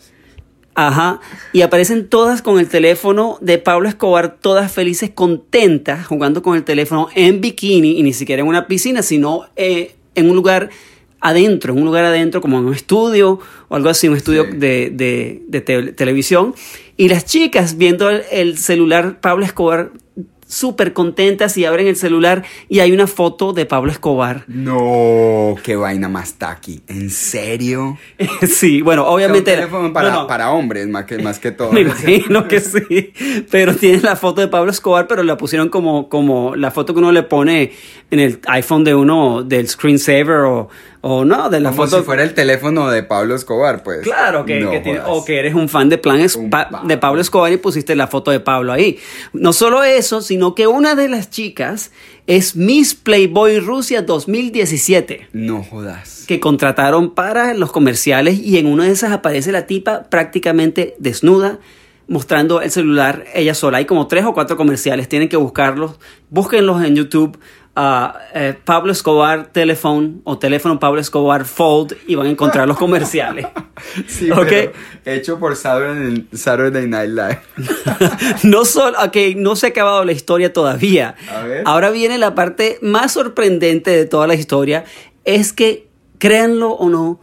Ajá, 0.75 1.19
y 1.51 1.61
aparecen 1.61 2.07
todas 2.07 2.41
con 2.41 2.57
el 2.57 2.69
teléfono 2.69 3.37
de 3.41 3.57
Pablo 3.57 3.89
Escobar, 3.89 4.37
todas 4.39 4.71
felices, 4.71 5.09
contentas, 5.13 6.07
jugando 6.07 6.41
con 6.41 6.55
el 6.55 6.63
teléfono 6.63 7.09
en 7.15 7.41
bikini 7.41 7.99
y 7.99 8.03
ni 8.03 8.13
siquiera 8.13 8.41
en 8.43 8.47
una 8.47 8.65
piscina, 8.67 9.01
sino 9.01 9.47
eh, 9.57 9.95
en 10.15 10.29
un 10.29 10.37
lugar 10.37 10.69
adentro, 11.19 11.73
en 11.73 11.79
un 11.79 11.85
lugar 11.85 12.05
adentro, 12.05 12.39
como 12.39 12.59
en 12.59 12.65
un 12.65 12.73
estudio 12.73 13.39
o 13.67 13.75
algo 13.75 13.89
así, 13.89 14.07
un 14.07 14.15
estudio 14.15 14.45
Sí. 14.45 14.55
de, 14.57 14.89
de- 14.93 15.41
de 15.49 15.59
te- 15.61 15.91
televisión. 15.91 16.55
Y 16.95 17.09
las 17.09 17.25
chicas 17.25 17.77
viendo 17.77 18.09
el, 18.09 18.21
el 18.31 18.57
celular 18.57 19.19
Pablo 19.19 19.43
Escobar 19.43 19.91
súper 20.49 20.93
contentas 20.93 21.55
y 21.57 21.65
abren 21.65 21.85
el 21.85 21.95
celular 21.95 22.43
y 22.67 22.79
hay 22.79 22.91
una 22.91 23.05
foto 23.05 23.53
de 23.53 23.67
Pablo 23.67 23.91
Escobar. 23.91 24.43
No, 24.47 25.55
qué 25.63 25.75
vaina 25.75 26.09
más 26.09 26.33
taqui. 26.33 26.81
¿En 26.87 27.11
serio? 27.11 27.97
sí, 28.47 28.81
bueno, 28.81 29.05
obviamente... 29.05 29.51
Teléfono 29.55 29.93
para, 29.93 30.09
no, 30.09 30.21
no. 30.21 30.27
para 30.27 30.51
hombres, 30.51 30.87
más 30.87 31.05
que, 31.05 31.19
más 31.19 31.37
que 31.37 31.51
todo. 31.51 31.71
Me 31.73 31.81
imagino 31.81 32.47
que 32.47 32.59
sí. 32.61 33.13
Pero 33.51 33.75
tiene 33.75 34.01
la 34.01 34.15
foto 34.15 34.41
de 34.41 34.47
Pablo 34.47 34.71
Escobar, 34.71 35.07
pero 35.07 35.21
la 35.21 35.37
pusieron 35.37 35.69
como, 35.69 36.09
como 36.09 36.55
la 36.55 36.71
foto 36.71 36.93
que 36.93 36.99
uno 36.99 37.11
le 37.11 37.21
pone 37.23 37.71
en 38.09 38.19
el 38.19 38.39
iPhone 38.47 38.83
de 38.83 38.95
uno, 38.95 39.43
del 39.43 39.67
screensaver 39.69 40.39
o, 40.39 40.69
o 41.01 41.25
no, 41.25 41.51
de 41.51 41.59
la 41.59 41.69
Como 41.69 41.83
foto. 41.83 41.99
si 41.99 42.03
fuera 42.03 42.23
el 42.23 42.33
teléfono 42.33 42.89
de 42.89 43.03
Pablo 43.03 43.35
Escobar, 43.35 43.83
pues. 43.83 43.99
Claro, 44.01 44.45
que, 44.45 44.59
No 44.61 44.71
que 44.71 44.79
tiene- 44.79 44.99
jodas. 44.99 45.13
o 45.15 45.25
que 45.25 45.37
eres 45.37 45.53
un 45.53 45.69
fan 45.69 45.89
de 45.89 45.99
plan 45.99 46.19
pa- 46.49 46.81
de 46.83 46.97
Pablo 46.97 47.21
Escobar 47.21 47.51
y 47.51 47.57
pusiste 47.57 47.95
la 47.95 48.07
foto 48.07 48.31
de 48.31 48.39
Pablo 48.39 48.73
ahí. 48.73 48.97
No 49.33 49.53
solo 49.53 49.83
eso, 49.83 50.21
sino 50.23 50.38
que 50.55 50.67
una 50.67 50.95
de 50.95 51.09
las 51.09 51.29
chicas 51.29 51.91
es 52.27 52.55
Miss 52.55 52.95
Playboy 52.95 53.59
Rusia 53.59 54.01
2017 54.01 55.27
No 55.33 55.63
jodas. 55.63 56.25
que 56.27 56.39
contrataron 56.39 57.13
para 57.13 57.53
los 57.53 57.71
comerciales 57.71 58.39
y 58.39 58.57
en 58.57 58.67
una 58.67 58.85
de 58.85 58.91
esas 58.91 59.11
aparece 59.11 59.51
la 59.51 59.67
tipa 59.67 60.03
prácticamente 60.09 60.95
desnuda 60.99 61.59
mostrando 62.07 62.61
el 62.61 62.71
celular 62.71 63.25
ella 63.35 63.53
sola. 63.53 63.77
Hay 63.77 63.85
como 63.85 64.07
tres 64.07 64.25
o 64.25 64.33
cuatro 64.33 64.57
comerciales, 64.57 65.07
tienen 65.07 65.29
que 65.29 65.37
buscarlos. 65.37 65.99
Búsquenlos 66.31 66.83
en 66.83 66.95
YouTube. 66.95 67.37
Eh, 68.33 68.55
Pablo 68.65 68.91
Escobar 68.91 69.47
Telephone 69.51 70.19
o 70.23 70.37
teléfono 70.37 70.79
Pablo 70.79 70.99
Escobar 70.99 71.45
Fold 71.45 71.95
y 72.07 72.15
van 72.15 72.27
a 72.27 72.29
encontrar 72.29 72.67
los 72.67 72.77
comerciales. 72.77 73.47
Sí, 74.07 74.29
Ok. 74.29 74.47
pero 74.47 74.71
hecho 75.05 75.39
por 75.39 75.55
Saturday, 75.55 76.27
Saturday 76.33 76.85
Night 76.85 77.11
Live. 77.11 77.39
no 78.43 78.65
solo, 78.65 78.97
ok, 79.01 79.15
no 79.37 79.55
se 79.55 79.67
ha 79.67 79.69
acabado 79.69 80.03
la 80.03 80.11
historia 80.11 80.51
todavía. 80.51 81.15
A 81.33 81.43
ver. 81.43 81.63
Ahora 81.65 81.89
viene 81.89 82.17
la 82.17 82.35
parte 82.35 82.77
más 82.81 83.13
sorprendente 83.13 83.91
de 83.91 84.05
toda 84.05 84.27
la 84.27 84.33
historia. 84.33 84.83
Es 85.23 85.53
que, 85.53 85.87
créanlo 86.17 86.71
o 86.71 86.89
no, 86.89 87.21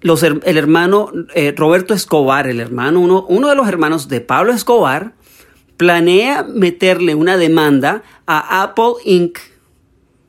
los, 0.00 0.24
el 0.24 0.58
hermano 0.58 1.12
eh, 1.34 1.54
Roberto 1.56 1.94
Escobar, 1.94 2.48
el 2.48 2.58
hermano, 2.58 2.98
uno, 2.98 3.24
uno 3.28 3.48
de 3.48 3.54
los 3.54 3.68
hermanos 3.68 4.08
de 4.08 4.20
Pablo 4.20 4.52
Escobar, 4.52 5.12
planea 5.78 6.42
meterle 6.42 7.14
una 7.14 7.38
demanda 7.38 8.02
a 8.26 8.62
Apple 8.62 8.94
Inc. 9.06 9.38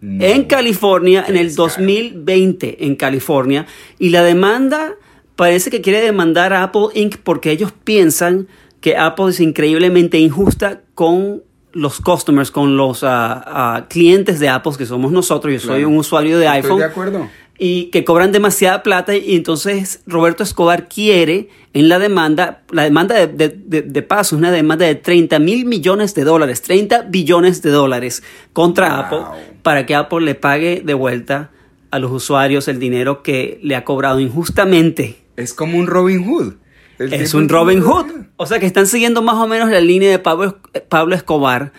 No. 0.01 0.23
en 0.23 0.45
California 0.45 1.25
en 1.27 1.35
el 1.35 1.47
descaro. 1.47 1.67
2020 1.67 2.85
en 2.85 2.95
California 2.95 3.65
y 3.97 4.11
la 4.11 4.23
demanda 4.23 4.93
parece 5.35 5.69
que 5.69 5.81
quiere 5.81 5.99
demandar 5.99 6.53
a 6.53 6.63
Apple 6.63 6.87
Inc. 6.93 7.17
porque 7.17 7.51
ellos 7.51 7.73
piensan 7.83 8.47
que 8.79 8.95
Apple 8.95 9.31
es 9.31 9.41
increíblemente 9.41 10.17
injusta 10.17 10.83
con 10.95 11.43
los 11.73 11.99
customers, 11.99 12.49
con 12.49 12.77
los 12.77 13.03
ah, 13.03 13.43
ah, 13.45 13.85
clientes 13.89 14.39
de 14.39 14.47
Apple 14.47 14.71
que 14.77 14.85
somos 14.85 15.11
nosotros. 15.11 15.53
Yo 15.53 15.59
soy 15.59 15.67
Claro. 15.79 15.89
un 15.89 15.97
usuario 15.97 16.39
de 16.39 16.45
Estoy 16.45 16.61
iPhone 16.61 16.79
de 16.79 16.85
acuerdo. 16.85 17.29
Y 17.61 17.85
que 17.91 18.05
cobran 18.05 18.31
demasiada 18.31 18.81
plata 18.83 19.15
y 19.15 19.35
entonces 19.35 20.01
Roberto 20.07 20.43
Escobar 20.43 20.87
quiere 20.87 21.49
en 21.73 21.89
la 21.89 21.99
demanda, 21.99 22.63
la 22.71 22.83
demanda 22.83 23.15
de, 23.15 23.27
de- 23.27 23.49
de- 23.49 23.81
de 23.81 24.01
paso 24.01 24.35
es 24.35 24.39
una 24.39 24.49
demanda 24.51 24.85
de 24.85 24.95
30 24.95 25.37
mil 25.39 25.65
millones 25.65 26.15
de 26.15 26.23
dólares, 26.23 26.61
30 26.61 27.03
billones 27.09 27.61
de 27.61 27.69
dólares 27.71 28.23
contra 28.53 28.87
Wow. 28.89 28.99
Apple 29.25 29.43
para 29.61 29.85
que 29.85 29.93
Apple 29.95 30.21
le 30.21 30.35
pague 30.35 30.81
de 30.83 30.93
vuelta 30.93 31.51
a 31.91 31.99
los 31.99 32.11
usuarios 32.11 32.67
el 32.69 32.79
dinero 32.79 33.23
que 33.23 33.59
le 33.61 33.75
ha 33.75 33.83
cobrado 33.83 34.19
injustamente. 34.19 35.17
Es 35.35 35.53
como 35.53 35.77
un 35.77 35.87
Robin 35.87 36.23
Hood. 36.25 36.53
El 36.97 37.13
Es 37.13 37.33
un 37.33 37.49
Robin 37.49 37.81
Hood. 37.81 38.05
O 38.37 38.45
sea 38.45 38.59
que 38.59 38.65
están 38.65 38.87
siguiendo 38.87 39.21
más 39.21 39.35
o 39.35 39.47
menos 39.47 39.69
la 39.69 39.79
línea 39.81 40.09
de 40.11 40.19
Pablo, 40.19 40.59
Pablo 40.87 41.15
Escobar, 41.15 41.71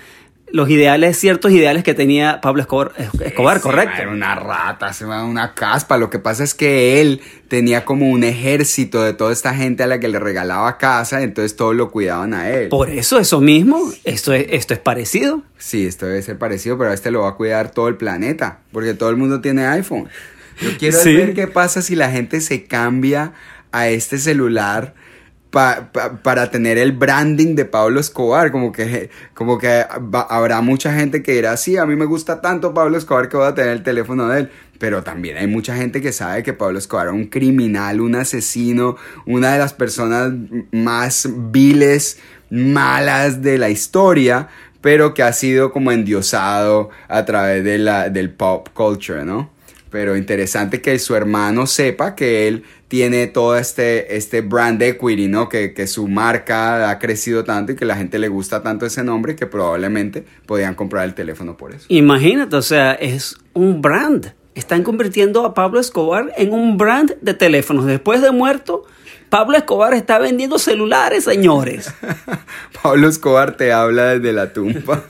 los 0.52 0.68
ideales, 0.70 1.16
ciertos 1.16 1.52
ideales 1.52 1.84
que 1.84 1.94
tenía 1.94 2.40
Pablo 2.40 2.62
Escobar, 2.62 2.92
Escobar 3.24 3.60
correcto. 3.60 4.02
Era 4.02 4.10
una 4.10 4.34
rata, 4.34 4.92
se 4.92 5.04
una 5.04 5.54
caspa. 5.54 5.96
Lo 5.96 6.10
que 6.10 6.18
pasa 6.18 6.44
es 6.44 6.54
que 6.54 7.00
él 7.00 7.20
tenía 7.48 7.84
como 7.84 8.08
un 8.10 8.24
ejército 8.24 9.02
de 9.02 9.12
toda 9.12 9.32
esta 9.32 9.54
gente 9.54 9.82
a 9.82 9.86
la 9.86 10.00
que 10.00 10.08
le 10.08 10.18
regalaba 10.18 10.78
casa, 10.78 11.22
entonces 11.22 11.56
todos 11.56 11.74
lo 11.74 11.90
cuidaban 11.90 12.34
a 12.34 12.50
él. 12.50 12.68
Por 12.68 12.90
eso, 12.90 13.18
eso 13.18 13.40
mismo, 13.40 13.90
esto 14.04 14.32
es, 14.32 14.46
esto 14.50 14.74
es 14.74 14.80
parecido. 14.80 15.42
Sí, 15.58 15.86
esto 15.86 16.06
debe 16.06 16.22
ser 16.22 16.38
parecido, 16.38 16.78
pero 16.78 16.90
a 16.90 16.94
este 16.94 17.10
lo 17.10 17.22
va 17.22 17.30
a 17.30 17.34
cuidar 17.34 17.70
todo 17.70 17.88
el 17.88 17.96
planeta, 17.96 18.60
porque 18.72 18.94
todo 18.94 19.10
el 19.10 19.16
mundo 19.16 19.40
tiene 19.40 19.66
iPhone. 19.66 20.08
Yo 20.60 20.70
quiero 20.78 20.98
Sí. 20.98 21.14
ver 21.14 21.34
qué 21.34 21.46
pasa 21.46 21.80
si 21.82 21.96
la 21.96 22.10
gente 22.10 22.40
se 22.40 22.64
cambia 22.64 23.32
a 23.72 23.88
este 23.88 24.18
celular 24.18 24.94
pa- 25.50 25.90
pa- 25.92 26.22
para 26.22 26.50
tener 26.50 26.78
el 26.78 26.92
branding 26.92 27.54
de 27.54 27.64
Pablo 27.64 28.00
Escobar, 28.00 28.50
como 28.52 28.72
que, 28.72 29.10
como 29.34 29.58
que 29.58 29.84
habrá 30.12 30.60
mucha 30.60 30.92
gente 30.94 31.22
que 31.22 31.32
dirá, 31.32 31.56
sí, 31.56 31.76
a 31.76 31.86
mí 31.86 31.96
me 31.96 32.04
gusta 32.06 32.40
tanto 32.40 32.72
Pablo 32.74 32.96
Escobar 32.96 33.28
que 33.28 33.36
voy 33.36 33.46
a 33.46 33.54
tener 33.54 33.72
el 33.72 33.82
teléfono 33.82 34.28
de 34.28 34.40
él. 34.40 34.50
Pero 34.78 35.02
también 35.02 35.36
hay 35.36 35.46
mucha 35.46 35.76
gente 35.76 36.00
que 36.00 36.10
sabe 36.10 36.42
que 36.42 36.54
Pablo 36.54 36.78
Escobar 36.78 37.08
era 37.08 37.14
un 37.14 37.26
criminal, 37.26 38.00
un 38.00 38.14
asesino, 38.14 38.96
una 39.26 39.52
de 39.52 39.58
las 39.58 39.74
personas 39.74 40.32
más 40.72 41.28
viles, 41.50 42.18
malas 42.48 43.42
de 43.42 43.58
la 43.58 43.68
historia, 43.68 44.48
pero 44.80 45.12
que 45.12 45.22
ha 45.22 45.34
sido 45.34 45.70
como 45.70 45.92
endiosado 45.92 46.88
a 47.08 47.26
través 47.26 47.62
de 47.62 47.76
la, 47.76 48.08
del 48.08 48.30
pop 48.30 48.70
culture, 48.72 49.22
¿no? 49.26 49.50
Pero 49.90 50.16
interesante 50.16 50.80
que 50.80 50.98
su 50.98 51.14
hermano 51.14 51.66
sepa 51.66 52.14
que 52.14 52.48
él 52.48 52.64
tiene 52.90 53.28
todo 53.28 53.56
este, 53.56 54.16
este 54.16 54.40
brand 54.40 54.82
equity, 54.82 55.28
¿no? 55.28 55.48
Que, 55.48 55.72
que 55.72 55.86
su 55.86 56.08
marca 56.08 56.90
ha 56.90 56.98
crecido 56.98 57.44
tanto 57.44 57.70
y 57.70 57.76
que 57.76 57.84
la 57.84 57.94
gente 57.94 58.18
le 58.18 58.26
gusta 58.26 58.64
tanto 58.64 58.84
ese 58.84 59.04
nombre 59.04 59.36
que 59.36 59.46
probablemente 59.46 60.24
podían 60.44 60.74
comprar 60.74 61.04
el 61.04 61.14
teléfono 61.14 61.56
por 61.56 61.72
eso. 61.72 61.86
Imagínate, 61.88 62.56
o 62.56 62.62
sea, 62.62 62.94
es 62.94 63.36
un 63.54 63.80
brand. 63.80 64.34
Están 64.60 64.82
convirtiendo 64.82 65.46
a 65.46 65.54
Pablo 65.54 65.80
Escobar 65.80 66.34
en 66.36 66.52
un 66.52 66.76
brand 66.76 67.16
de 67.22 67.32
teléfonos. 67.32 67.86
Después 67.86 68.20
de 68.20 68.30
muerto, 68.30 68.84
Pablo 69.30 69.56
Escobar 69.56 69.94
está 69.94 70.18
vendiendo 70.18 70.58
celulares, 70.58 71.24
señores. 71.24 71.94
Pablo 72.82 73.08
Escobar 73.08 73.56
te 73.56 73.72
habla 73.72 74.18
desde 74.18 74.34
la 74.34 74.52
tumba. 74.52 75.02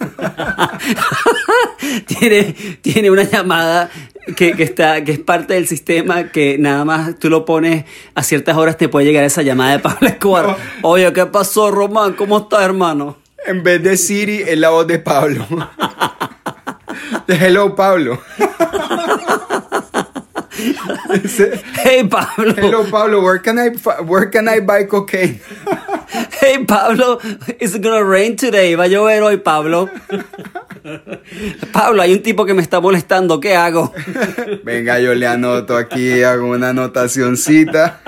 tiene, 2.07 2.55
tiene 2.81 3.11
una 3.11 3.25
llamada 3.25 3.91
que, 4.37 4.53
que 4.53 4.63
está, 4.63 5.03
que 5.03 5.11
es 5.11 5.19
parte 5.19 5.55
del 5.55 5.67
sistema 5.67 6.29
que 6.29 6.57
nada 6.57 6.85
más 6.85 7.19
tú 7.19 7.29
lo 7.29 7.45
pones 7.45 7.87
a 8.15 8.23
ciertas 8.23 8.57
horas 8.57 8.77
te 8.77 8.89
puede 8.89 9.05
llegar 9.05 9.25
esa 9.25 9.43
llamada 9.43 9.73
de 9.73 9.79
Pablo 9.81 10.07
Escobar. 10.07 10.57
Oye, 10.83 11.13
¿qué 11.13 11.27
pasó, 11.27 11.73
Román? 11.73 12.13
¿Cómo 12.13 12.39
estás, 12.39 12.63
hermano? 12.63 13.17
en 13.47 13.63
vez 13.63 13.83
de 13.83 13.97
Siri, 13.97 14.43
es 14.43 14.59
la 14.59 14.71
voz 14.71 14.87
de 14.87 14.99
Pablo. 14.99 15.47
Hello, 17.29 17.75
Pablo. 17.75 18.19
Hey, 21.83 22.07
Pablo. 22.07 22.55
Hello, 22.55 22.85
Pablo. 22.91 23.23
Where 23.23 23.39
can 23.39 23.59
I, 23.59 23.69
where 24.03 24.27
can 24.31 24.49
I 24.49 24.61
buy 24.61 24.85
cocaine? 24.85 25.41
Hey, 26.41 26.65
Pablo, 26.65 27.21
it's 27.61 27.77
gonna 27.77 28.03
rain 28.03 28.35
today. 28.35 28.75
Va 28.75 28.85
a 28.85 28.89
llover 28.89 29.23
hoy, 29.23 29.37
Pablo. 29.37 29.89
Pablo, 31.71 32.03
hay 32.03 32.15
un 32.15 32.23
tipo 32.23 32.47
que 32.47 32.55
me 32.55 32.63
está 32.63 32.81
molestando. 32.81 33.39
¿Qué 33.39 33.55
hago? 33.55 33.93
Venga, 34.65 34.99
yo 34.99 35.15
le 35.15 35.27
anoto 35.27 35.77
aquí, 35.77 36.23
hago 36.23 36.49
una 36.49 36.71
anotacioncita. 36.71 38.01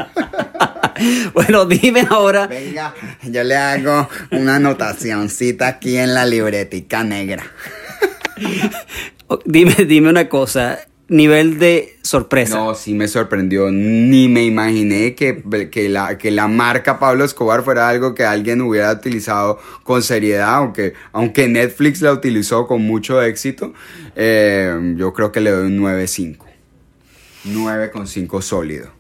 Bueno, 1.35 1.67
dime 1.67 2.07
ahora. 2.09 2.47
Venga, 2.47 2.95
yo 3.23 3.45
le 3.45 3.57
hago 3.57 4.09
una 4.31 4.57
anotacioncita 4.57 5.69
aquí 5.69 5.97
en 5.97 6.15
la 6.15 6.25
libretica 6.25 7.05
negra. 7.05 7.45
Dime, 9.47 9.75
dime 9.87 10.11
una 10.11 10.29
cosa. 10.29 10.81
Nivel 11.09 11.59
de 11.59 11.97
sorpresa. 12.03 12.57
No, 12.57 12.75
sí 12.75 12.95
me 12.95 13.07
sorprendió. 13.07 13.71
Ni 13.71 14.29
me 14.29 14.45
imaginé 14.45 15.15
que, 15.15 15.43
que, 15.71 15.89
la, 15.91 16.17
que 16.17 16.31
la 16.31 16.49
marca 16.49 16.99
Pablo 16.99 17.25
Escobar 17.25 17.63
fuera 17.63 17.89
algo 17.89 18.15
que 18.15 18.25
alguien 18.25 18.63
hubiera 18.63 18.93
utilizado 18.93 19.59
con 19.83 20.03
seriedad, 20.03 20.55
aunque, 20.55 20.95
aunque 21.13 21.49
Netflix 21.49 22.01
la 22.01 22.13
utilizó 22.13 22.67
con 22.67 22.83
mucho 22.83 23.21
éxito. 23.23 23.75
eh, 24.17 24.95
yo 24.97 25.13
creo 25.13 25.33
que 25.33 25.41
le 25.41 25.51
doy 25.51 25.67
un 25.67 25.79
9.5. 25.81 26.39
9,5 27.47 28.41
sólido. 28.43 28.91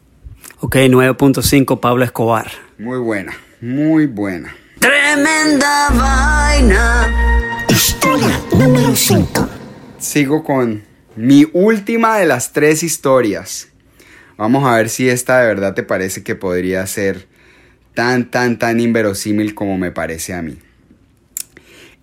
Ok, 0.61 0.77
9.5 0.77 1.81
Pablo 1.81 2.05
Escobar. 2.05 2.51
Muy 2.79 2.99
buena, 2.99 3.33
muy 3.61 4.07
buena. 4.07 4.55
Tremenda 4.79 5.89
vaina. 5.91 7.52
Historia 7.85 8.41
número 8.57 8.95
5. 8.95 9.49
Sigo 9.99 10.45
con 10.45 10.85
mi 11.17 11.49
última 11.53 12.17
de 12.17 12.27
las 12.27 12.53
tres 12.53 12.85
historias. 12.85 13.71
Vamos 14.39 14.65
a 14.65 14.77
ver 14.77 14.89
si 14.89 15.09
esta 15.09 15.41
de 15.41 15.49
verdad 15.49 15.75
te 15.75 15.83
parece 15.83 16.23
que 16.23 16.37
podría 16.37 16.87
ser 16.87 17.27
tan, 17.93 18.31
tan, 18.31 18.61
tan 18.61 18.79
inverosímil 18.79 19.57
como 19.57 19.79
me 19.79 19.91
parece 19.91 20.33
a 20.33 20.43
mí. 20.43 20.59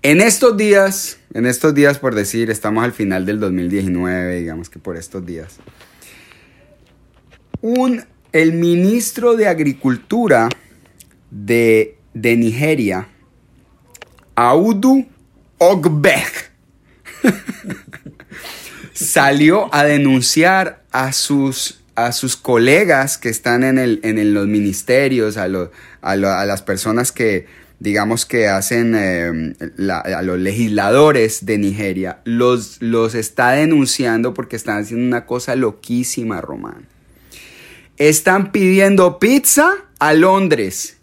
En 0.02 0.20
estos 0.20 0.58
días, 0.58 1.18
en 1.34 1.46
estos 1.46 1.74
días 1.74 1.98
por 1.98 2.14
decir, 2.14 2.50
estamos 2.50 2.84
al 2.84 2.92
final 2.92 3.26
del 3.26 3.40
2019, 3.40 4.36
digamos 4.36 4.70
que 4.70 4.80
por 4.80 4.98
estos 4.98 5.26
días. 5.26 5.60
Un, 7.62 8.04
el 8.34 8.52
ministro 8.52 9.38
de 9.38 9.48
Agricultura 9.48 10.50
de, 11.32 11.96
de 12.14 12.36
Nigeria, 12.36 13.08
Audu 14.36 15.08
Ogbek, 15.60 16.52
salió 18.94 19.74
a 19.74 19.84
denunciar 19.84 20.84
a 20.92 21.12
sus, 21.14 21.82
a 21.96 22.12
sus 22.12 22.36
colegas 22.36 23.18
que 23.18 23.30
están 23.30 23.64
en, 23.64 23.78
el, 23.78 24.00
en 24.04 24.18
el- 24.18 24.34
los 24.34 24.48
ministerios, 24.48 25.38
a, 25.38 25.44
a, 26.02 26.12
a 26.12 26.16
las 26.46 26.62
personas 26.62 27.12
que, 27.12 27.46
digamos, 27.80 28.26
que 28.26 28.48
hacen 28.48 28.94
eh, 28.98 29.54
a 29.92 30.22
los 30.22 30.40
legisladores 30.40 31.46
de 31.46 31.58
Nigeria, 31.58 32.20
los, 32.26 32.82
los 32.82 33.16
está 33.16 33.52
denunciando 33.52 34.34
porque 34.34 34.56
están 34.56 34.82
haciendo 34.82 35.06
una 35.06 35.26
cosa 35.26 35.56
loquísima, 35.56 36.42
Román. 36.42 36.88
Están 37.98 38.52
pidiendo 38.54 39.20
pizza 39.20 39.72
a 40.00 40.14
Londres. 40.14 40.96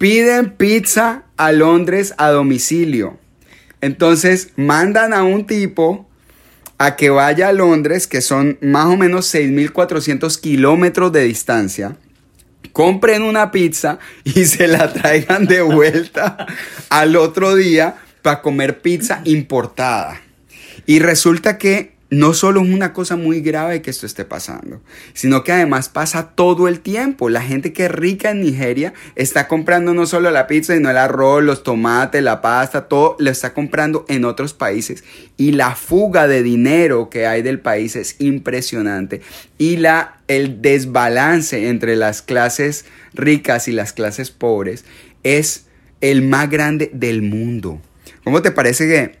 Piden 0.00 0.52
pizza 0.52 1.24
a 1.36 1.52
Londres 1.52 2.14
a 2.16 2.30
domicilio. 2.30 3.18
Entonces 3.82 4.48
mandan 4.56 5.12
a 5.12 5.24
un 5.24 5.46
tipo 5.46 6.08
a 6.78 6.96
que 6.96 7.10
vaya 7.10 7.48
a 7.48 7.52
Londres, 7.52 8.06
que 8.06 8.22
son 8.22 8.56
más 8.62 8.86
o 8.86 8.96
menos 8.96 9.34
6.400 9.34 10.40
kilómetros 10.40 11.12
de 11.12 11.24
distancia, 11.24 11.98
compren 12.72 13.20
una 13.20 13.50
pizza 13.50 13.98
y 14.24 14.46
se 14.46 14.68
la 14.68 14.90
traigan 14.90 15.44
de 15.44 15.60
vuelta 15.60 16.46
al 16.88 17.14
otro 17.14 17.54
día 17.54 17.96
para 18.22 18.40
comer 18.40 18.80
pizza 18.80 19.20
importada. 19.26 20.18
Y 20.86 21.00
resulta 21.00 21.58
que 21.58 21.92
no 22.10 22.34
solo 22.34 22.62
es 22.62 22.68
una 22.68 22.92
cosa 22.92 23.14
muy 23.14 23.40
grave 23.40 23.82
que 23.82 23.90
esto 23.90 24.04
esté 24.04 24.24
pasando, 24.24 24.82
sino 25.14 25.44
que 25.44 25.52
además 25.52 25.88
pasa 25.88 26.30
todo 26.34 26.66
el 26.66 26.80
tiempo. 26.80 27.28
La 27.30 27.40
gente 27.40 27.72
que 27.72 27.84
es 27.84 27.90
rica 27.90 28.32
en 28.32 28.40
Nigeria 28.40 28.92
está 29.14 29.46
comprando 29.46 29.94
no 29.94 30.06
solo 30.06 30.32
la 30.32 30.48
pizza, 30.48 30.74
sino 30.74 30.90
el 30.90 30.96
arroz, 30.96 31.44
los 31.44 31.62
tomates, 31.62 32.20
la 32.22 32.40
pasta, 32.40 32.88
todo 32.88 33.14
lo 33.20 33.30
está 33.30 33.54
comprando 33.54 34.04
en 34.08 34.24
otros 34.24 34.54
países. 34.54 35.04
Y 35.36 35.52
la 35.52 35.76
fuga 35.76 36.26
de 36.26 36.42
dinero 36.42 37.10
que 37.10 37.26
hay 37.26 37.42
del 37.42 37.60
país 37.60 37.94
es 37.94 38.16
impresionante. 38.18 39.20
Y 39.56 39.76
la, 39.76 40.18
el 40.26 40.60
desbalance 40.62 41.68
entre 41.68 41.94
las 41.94 42.22
clases 42.22 42.86
ricas 43.14 43.68
y 43.68 43.72
las 43.72 43.92
clases 43.92 44.32
pobres 44.32 44.84
es 45.22 45.66
el 46.00 46.22
más 46.22 46.50
grande 46.50 46.90
del 46.92 47.22
mundo. 47.22 47.80
¿Cómo 48.24 48.42
te 48.42 48.50
parece 48.50 48.88
que 48.88 49.20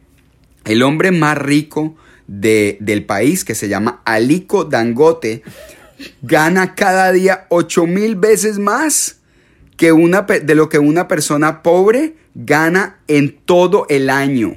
el 0.64 0.82
hombre 0.82 1.12
más 1.12 1.38
rico 1.38 1.96
de- 2.32 2.76
del 2.80 3.04
país, 3.04 3.44
que 3.44 3.56
se 3.56 3.68
llama 3.68 4.02
Aliko 4.04 4.64
Dangote, 4.64 5.42
gana 6.22 6.76
cada 6.76 7.10
día 7.10 7.46
8 7.48 7.86
mil 7.88 8.14
veces 8.14 8.58
más 8.60 9.18
que 9.76 9.90
una, 9.90 10.22
de 10.22 10.54
lo 10.54 10.68
que 10.68 10.78
una 10.78 11.08
persona 11.08 11.62
pobre 11.62 12.14
gana 12.36 13.00
en 13.08 13.36
todo 13.44 13.86
el 13.88 14.08
año. 14.10 14.56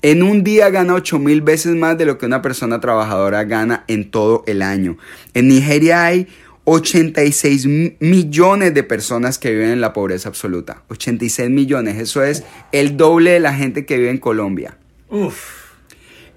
En 0.00 0.22
un 0.22 0.44
día 0.44 0.70
gana 0.70 0.94
8 0.94 1.18
mil 1.18 1.42
veces 1.42 1.74
más 1.74 1.98
de 1.98 2.06
lo 2.06 2.16
que 2.16 2.24
una 2.26 2.40
persona 2.40 2.80
trabajadora 2.80 3.44
gana 3.44 3.84
en 3.86 4.10
todo 4.10 4.44
el 4.46 4.62
año. 4.62 4.96
En 5.34 5.48
Nigeria 5.48 6.04
hay 6.06 6.26
86 6.64 7.66
mi- 7.66 7.96
millones 8.00 8.72
de 8.74 8.82
personas 8.82 9.38
que 9.38 9.50
viven 9.50 9.70
en 9.70 9.80
la 9.80 9.92
pobreza 9.92 10.28
absoluta. 10.28 10.84
86 10.88 11.50
millones. 11.50 11.98
Eso 11.98 12.22
es 12.22 12.44
el 12.72 12.96
doble 12.96 13.32
de 13.32 13.40
la 13.40 13.52
gente 13.54 13.84
que 13.84 13.98
vive 13.98 14.10
en 14.10 14.18
Colombia 14.18 14.78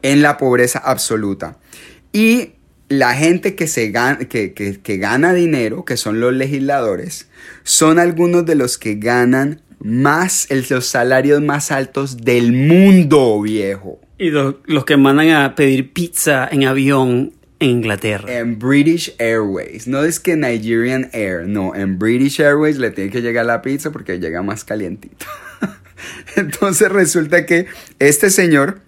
en 0.02 0.22
la 0.22 0.38
pobreza 0.38 0.80
absoluta. 0.80 1.58
Y 2.14 2.54
la 2.90 3.14
gente 3.16 3.56
que, 3.56 3.68
se 3.68 3.90
gana, 3.92 4.20
que, 4.20 4.54
que- 4.54 4.80
que 4.82 4.98
gana 4.98 5.34
dinero, 5.34 5.86
que 5.86 5.96
son 5.98 6.20
los 6.20 6.34
legisladores, 6.34 7.30
son 7.64 8.00
algunos 8.00 8.46
de 8.46 8.56
los 8.56 8.78
que 8.78 8.96
ganan 8.96 9.62
más, 9.80 10.50
el- 10.52 10.66
los 10.70 10.86
salarios 10.88 11.42
más 11.42 11.72
altos 11.72 12.18
del 12.18 12.52
mundo, 12.54 13.42
viejo. 13.42 14.00
Y 14.18 14.30
los, 14.30 14.56
los 14.66 14.86
que 14.86 14.98
mandan 14.98 15.30
a 15.32 15.56
pedir 15.56 15.94
pizza 15.94 16.48
en 16.52 16.66
avión 16.66 17.34
en 17.60 17.70
Inglaterra. 17.70 18.38
En 18.40 18.60
British 18.60 19.16
Airways, 19.20 19.88
no 19.88 20.04
es 20.04 20.20
que 20.20 20.36
Nigerian 20.36 21.10
Air, 21.14 21.48
no, 21.48 21.74
en 21.76 21.98
British 21.98 22.42
Airways 22.42 22.78
le 22.78 22.92
tiene 22.92 23.10
que 23.12 23.22
llegar 23.22 23.46
la 23.46 23.62
pizza 23.62 23.92
porque 23.92 24.20
llega 24.20 24.42
más 24.44 24.64
calientita. 24.64 25.26
Entonces 26.36 26.90
resulta 26.90 27.46
que 27.46 27.68
este 28.00 28.30
señor 28.30 28.82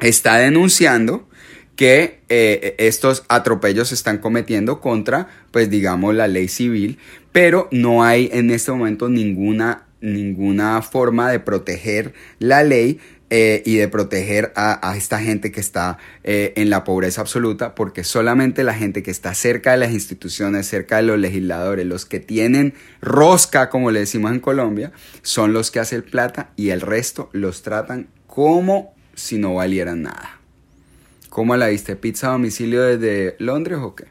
está 0.00 0.36
denunciando 0.38 1.28
que 1.76 2.20
eh, 2.28 2.74
estos 2.78 3.24
atropellos 3.28 3.88
se 3.88 3.94
están 3.94 4.18
cometiendo 4.18 4.80
contra, 4.80 5.28
pues 5.52 5.70
digamos, 5.70 6.14
la 6.14 6.26
ley 6.26 6.48
civil, 6.48 6.98
pero 7.30 7.68
no 7.70 8.02
hay 8.02 8.28
en 8.32 8.50
este 8.50 8.72
momento 8.72 9.08
ninguna, 9.08 9.86
ninguna 10.00 10.82
forma 10.82 11.30
de 11.30 11.38
proteger 11.38 12.14
la 12.40 12.64
ley 12.64 12.98
eh, 13.30 13.62
y 13.66 13.76
de 13.76 13.88
proteger 13.88 14.52
a, 14.56 14.96
esta 14.96 15.20
gente 15.20 15.52
que 15.52 15.60
está 15.60 15.98
eh, 16.24 16.54
en 16.56 16.70
la 16.70 16.82
pobreza 16.82 17.20
absoluta, 17.20 17.74
porque 17.74 18.02
solamente 18.02 18.64
la 18.64 18.72
gente 18.74 19.02
que 19.02 19.10
está 19.10 19.34
cerca 19.34 19.72
de 19.72 19.76
las 19.76 19.92
instituciones, 19.92 20.66
cerca 20.66 20.96
de 20.96 21.02
los 21.02 21.18
legisladores, 21.18 21.86
los 21.86 22.06
que 22.06 22.20
tienen 22.20 22.72
rosca, 23.02 23.68
como 23.68 23.90
le 23.90 24.00
decimos 24.00 24.32
en 24.32 24.40
Colombia, 24.40 24.92
son 25.22 25.52
los 25.52 25.70
que 25.70 25.78
hacen 25.78 26.02
plata 26.02 26.50
y 26.56 26.70
el 26.70 26.80
resto 26.80 27.28
los 27.32 27.62
tratan 27.62 28.08
como 28.26 28.97
si 29.18 29.38
no 29.38 29.54
valieran 29.54 30.02
nada. 30.02 30.38
¿Cómo 31.28 31.56
la 31.56 31.68
viste? 31.68 31.96
¿Pizza 31.96 32.28
a 32.28 32.32
domicilio 32.32 32.82
desde 32.82 33.36
Londres 33.38 33.78
o 33.82 33.94
qué? 33.94 34.04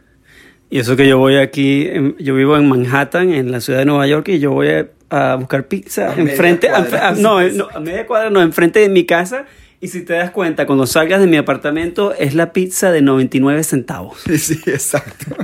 Y 0.70 0.80
eso 0.80 0.96
que 0.96 1.08
yo 1.08 1.17
voy 1.17 1.38
aquí, 1.38 1.89
yo 2.20 2.36
vivo 2.36 2.58
en 2.58 2.67
Manhattan, 2.67 3.32
en 3.32 3.52
la 3.52 3.62
ciudad 3.62 3.80
de 3.80 3.86
Nueva 3.86 4.06
York, 4.08 4.28
y 4.30 4.39
yo 4.39 4.52
voy 4.52 4.67
a, 4.70 4.88
a 5.10 5.36
buscar 5.36 5.67
pizza 5.67 6.12
A 6.12 6.15
enfrente, 6.15 6.70
a- 6.70 7.12
no, 7.13 7.41
no, 7.50 7.67
a 7.74 7.80
media 7.80 8.06
cuadra, 8.06 8.30
no, 8.30 8.41
enfrente 8.41 8.80
de 8.82 8.89
mi 8.89 9.06
casa. 9.06 9.46
Y 9.80 9.90
si 9.90 10.02
te 10.02 10.13
das 10.13 10.32
cuenta, 10.32 10.66
cuando 10.66 10.88
salgas 10.88 11.20
de 11.20 11.28
mi 11.28 11.38
apartamento, 11.38 12.12
es 12.16 12.34
la 12.34 12.52
pizza 12.52 12.92
de 12.92 13.04
99 13.04 13.63
centavos. 13.63 14.18
Sí, 14.38 14.60
exacto. 14.66 15.36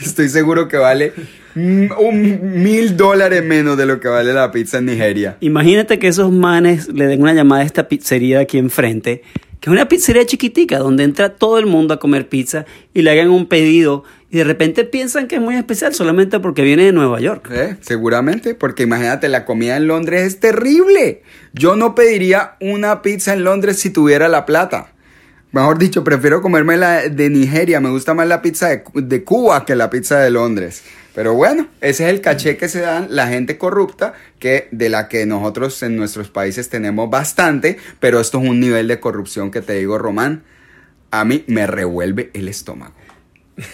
Estoy 0.00 0.28
seguro 0.28 0.68
que 0.68 0.76
vale 0.76 1.12
mm, 1.54 1.86
un 1.98 2.62
mil 2.62 2.96
dólares 2.96 3.44
menos 3.44 3.76
de 3.76 3.86
lo 3.86 3.98
que 3.98 4.08
vale 4.08 4.32
la 4.32 4.52
pizza 4.52 4.78
en 4.78 4.86
Nigeria. 4.86 5.38
Imagínate 5.40 5.98
que 5.98 6.08
esos 6.08 6.30
manes 6.30 6.88
le 6.88 7.06
den 7.06 7.22
una 7.22 7.32
llamada 7.32 7.62
a 7.62 7.64
esta 7.64 7.88
pizzería 7.88 8.38
de 8.38 8.42
aquí 8.44 8.58
enfrente, 8.58 9.22
que 9.64 9.70
es 9.70 9.72
una 9.72 9.88
pizzería 9.88 10.26
chiquitica 10.26 10.76
donde 10.76 11.04
entra 11.04 11.36
todo 11.36 11.58
el 11.58 11.64
mundo 11.64 11.94
a 11.94 11.98
comer 11.98 12.28
pizza 12.28 12.66
y 12.92 13.00
le 13.00 13.10
hagan 13.10 13.30
un 13.30 13.46
pedido 13.46 14.04
y 14.30 14.36
de 14.36 14.44
repente 14.44 14.84
piensan 14.84 15.26
que 15.26 15.36
es 15.36 15.40
muy 15.40 15.54
especial 15.54 15.94
solamente 15.94 16.38
porque 16.38 16.60
viene 16.60 16.84
de 16.84 16.92
Nueva 16.92 17.18
York. 17.18 17.48
¿Eh? 17.50 17.78
Seguramente, 17.80 18.54
porque 18.54 18.82
imagínate, 18.82 19.30
la 19.30 19.46
comida 19.46 19.78
en 19.78 19.86
Londres 19.86 20.26
es 20.26 20.38
terrible. 20.38 21.22
Yo 21.54 21.76
no 21.76 21.94
pediría 21.94 22.56
una 22.60 23.00
pizza 23.00 23.32
en 23.32 23.42
Londres 23.42 23.78
si 23.78 23.88
tuviera 23.88 24.28
la 24.28 24.44
plata. 24.44 24.92
Mejor 25.50 25.78
dicho, 25.78 26.04
prefiero 26.04 26.42
comerme 26.42 26.76
la 26.76 27.08
de 27.08 27.30
Nigeria. 27.30 27.80
Me 27.80 27.88
gusta 27.88 28.12
más 28.12 28.28
la 28.28 28.42
pizza 28.42 28.68
de, 28.68 28.84
de 28.92 29.24
Cuba 29.24 29.64
que 29.64 29.76
la 29.76 29.88
pizza 29.88 30.18
de 30.18 30.30
Londres. 30.30 30.82
Pero 31.14 31.34
bueno, 31.34 31.68
ese 31.80 32.04
es 32.04 32.10
el 32.10 32.20
caché 32.20 32.56
que 32.56 32.68
se 32.68 32.80
dan 32.80 33.06
la 33.10 33.28
gente 33.28 33.56
corrupta, 33.56 34.14
que 34.40 34.68
de 34.72 34.88
la 34.88 35.08
que 35.08 35.26
nosotros 35.26 35.80
en 35.84 35.96
nuestros 35.96 36.28
países 36.28 36.68
tenemos 36.68 37.08
bastante, 37.08 37.78
pero 38.00 38.20
esto 38.20 38.38
es 38.42 38.48
un 38.48 38.58
nivel 38.58 38.88
de 38.88 38.98
corrupción 38.98 39.52
que 39.52 39.60
te 39.60 39.74
digo, 39.74 39.96
Román, 39.96 40.42
a 41.12 41.24
mí 41.24 41.44
me 41.46 41.68
revuelve 41.68 42.30
el 42.34 42.48
estómago. 42.48 42.94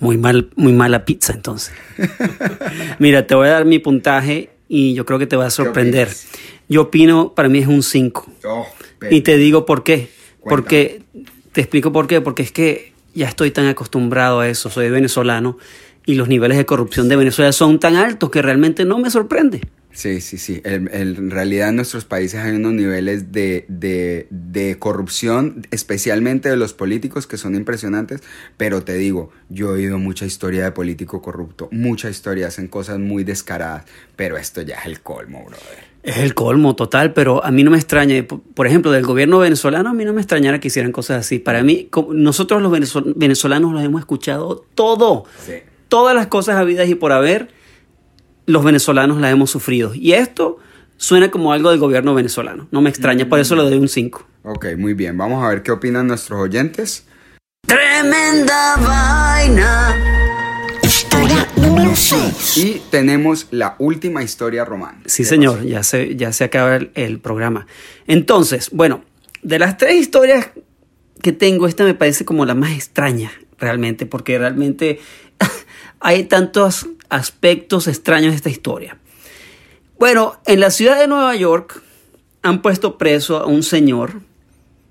Muy 0.00 0.16
mal, 0.16 0.50
muy 0.54 0.72
mala 0.72 1.04
pizza 1.04 1.32
entonces. 1.32 1.74
Mira, 3.00 3.26
te 3.26 3.34
voy 3.34 3.48
a 3.48 3.52
dar 3.52 3.64
mi 3.64 3.80
puntaje 3.80 4.50
y 4.68 4.94
yo 4.94 5.04
creo 5.04 5.18
que 5.18 5.26
te 5.26 5.34
va 5.34 5.46
a 5.46 5.50
sorprender. 5.50 6.08
Yo 6.68 6.82
opino, 6.82 7.34
para 7.34 7.48
mí 7.48 7.58
es 7.58 7.66
un 7.66 7.82
5. 7.82 8.26
Oh, 8.44 8.66
Y 9.10 9.22
te 9.22 9.36
digo 9.36 9.66
por 9.66 9.82
qué. 9.82 10.08
Cuéntame. 10.38 10.48
Porque, 10.48 11.02
te 11.50 11.62
explico 11.62 11.90
por 11.90 12.06
qué. 12.06 12.20
Porque 12.20 12.44
es 12.44 12.52
que 12.52 12.92
ya 13.12 13.26
estoy 13.26 13.50
tan 13.50 13.66
acostumbrado 13.66 14.38
a 14.38 14.48
eso. 14.48 14.70
Soy 14.70 14.88
venezolano 14.88 15.58
y 16.08 16.14
los 16.14 16.26
niveles 16.26 16.56
de 16.56 16.64
corrupción 16.64 17.10
de 17.10 17.16
Venezuela 17.16 17.52
son 17.52 17.78
tan 17.78 17.94
altos 17.96 18.30
que 18.30 18.40
realmente 18.40 18.86
no 18.86 18.98
me 18.98 19.10
sorprende. 19.10 19.60
Sí, 19.92 20.20
sí, 20.22 20.38
sí. 20.38 20.62
El- 20.64 20.88
el- 20.92 21.16
en 21.16 21.30
realidad 21.30 21.68
en 21.68 21.76
nuestros 21.76 22.04
países 22.06 22.40
hay 22.40 22.56
unos 22.56 22.72
niveles 22.72 23.30
de, 23.30 23.66
de, 23.68 24.26
de 24.30 24.78
corrupción, 24.78 25.66
especialmente 25.70 26.48
de 26.48 26.56
los 26.56 26.72
políticos, 26.72 27.26
que 27.26 27.36
son 27.36 27.54
impresionantes. 27.54 28.22
Pero 28.56 28.82
te 28.82 28.94
digo, 28.94 29.30
yo 29.50 29.68
he 29.70 29.72
oído 29.80 29.98
mucha 29.98 30.24
historia 30.24 30.64
de 30.64 30.72
político 30.72 31.20
corrupto, 31.20 31.68
mucha 31.72 32.08
historia, 32.08 32.46
hacen 32.46 32.68
cosas 32.68 32.98
muy 32.98 33.22
descaradas. 33.24 33.84
Pero 34.16 34.38
esto 34.38 34.62
ya 34.62 34.76
es 34.76 34.86
el 34.86 35.00
colmo, 35.00 35.44
brother. 35.44 35.88
Es 36.04 36.18
el 36.18 36.32
colmo 36.32 36.74
total, 36.74 37.12
pero 37.12 37.44
a 37.44 37.50
mí 37.50 37.64
no 37.64 37.70
me 37.70 37.76
extraña. 37.76 38.24
Por 38.54 38.66
ejemplo, 38.66 38.92
del 38.92 39.04
gobierno 39.04 39.40
venezolano, 39.40 39.90
a 39.90 39.94
mí 39.94 40.04
no 40.06 40.14
me 40.14 40.20
extrañara 40.22 40.58
que 40.60 40.68
hicieran 40.68 40.92
cosas 40.92 41.20
así. 41.20 41.38
Para 41.38 41.62
mí, 41.62 41.90
nosotros 42.12 42.62
los 42.62 42.72
venezol- 42.72 43.12
venezolanos 43.16 43.72
los 43.72 43.82
hemos 43.82 44.00
escuchado 44.00 44.64
todo. 44.74 45.24
Sí. 45.44 45.54
Todas 45.88 46.14
las 46.14 46.26
cosas 46.26 46.56
habidas 46.56 46.88
y 46.88 46.94
por 46.94 47.12
haber, 47.12 47.48
los 48.46 48.64
venezolanos 48.64 49.18
las 49.18 49.32
hemos 49.32 49.50
sufrido. 49.50 49.94
Y 49.94 50.12
esto 50.12 50.58
suena 50.96 51.30
como 51.30 51.52
algo 51.52 51.70
del 51.70 51.78
gobierno 51.78 52.14
venezolano. 52.14 52.68
No 52.70 52.80
me 52.80 52.90
extraña, 52.90 53.28
por 53.28 53.38
eso 53.38 53.56
le 53.56 53.62
doy 53.62 53.78
un 53.78 53.88
5. 53.88 54.26
Ok, 54.42 54.66
muy 54.76 54.94
bien. 54.94 55.16
Vamos 55.16 55.42
a 55.44 55.48
ver 55.48 55.62
qué 55.62 55.70
opinan 55.70 56.06
nuestros 56.06 56.40
oyentes. 56.40 57.06
Tremenda 57.66 58.76
vaina. 58.76 59.96
Historia 60.82 61.48
número 61.56 61.94
6. 61.94 62.56
Y 62.58 62.82
tenemos 62.90 63.46
la 63.50 63.76
última 63.78 64.22
historia 64.22 64.64
romana. 64.64 65.00
Sí, 65.06 65.22
¿Qué 65.22 65.28
señor, 65.28 65.64
ya 65.64 65.82
se, 65.82 66.16
ya 66.16 66.32
se 66.32 66.44
acaba 66.44 66.76
el, 66.76 66.90
el 66.94 67.18
programa. 67.20 67.66
Entonces, 68.06 68.70
bueno, 68.72 69.02
de 69.42 69.58
las 69.58 69.76
tres 69.76 69.96
historias 69.96 70.50
que 71.22 71.32
tengo, 71.32 71.66
esta 71.66 71.84
me 71.84 71.94
parece 71.94 72.24
como 72.24 72.46
la 72.46 72.54
más 72.54 72.72
extraña, 72.72 73.32
realmente, 73.58 74.06
porque 74.06 74.38
realmente 74.38 75.00
hay 76.00 76.24
tantos 76.24 76.86
aspectos 77.08 77.88
extraños 77.88 78.32
de 78.32 78.36
esta 78.36 78.50
historia. 78.50 78.98
Bueno, 79.98 80.38
en 80.46 80.60
la 80.60 80.70
ciudad 80.70 80.98
de 80.98 81.08
Nueva 81.08 81.34
York 81.34 81.82
han 82.42 82.62
puesto 82.62 82.98
preso 82.98 83.38
a 83.38 83.46
un 83.46 83.62
señor. 83.62 84.20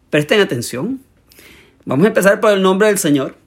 Presten 0.09 0.41
atención. 0.41 1.01
Vamos 1.85 2.05
a 2.05 2.09
empezar 2.09 2.39
por 2.39 2.51
el 2.51 2.61
nombre 2.61 2.87
del 2.87 2.97
señor. 2.97 3.37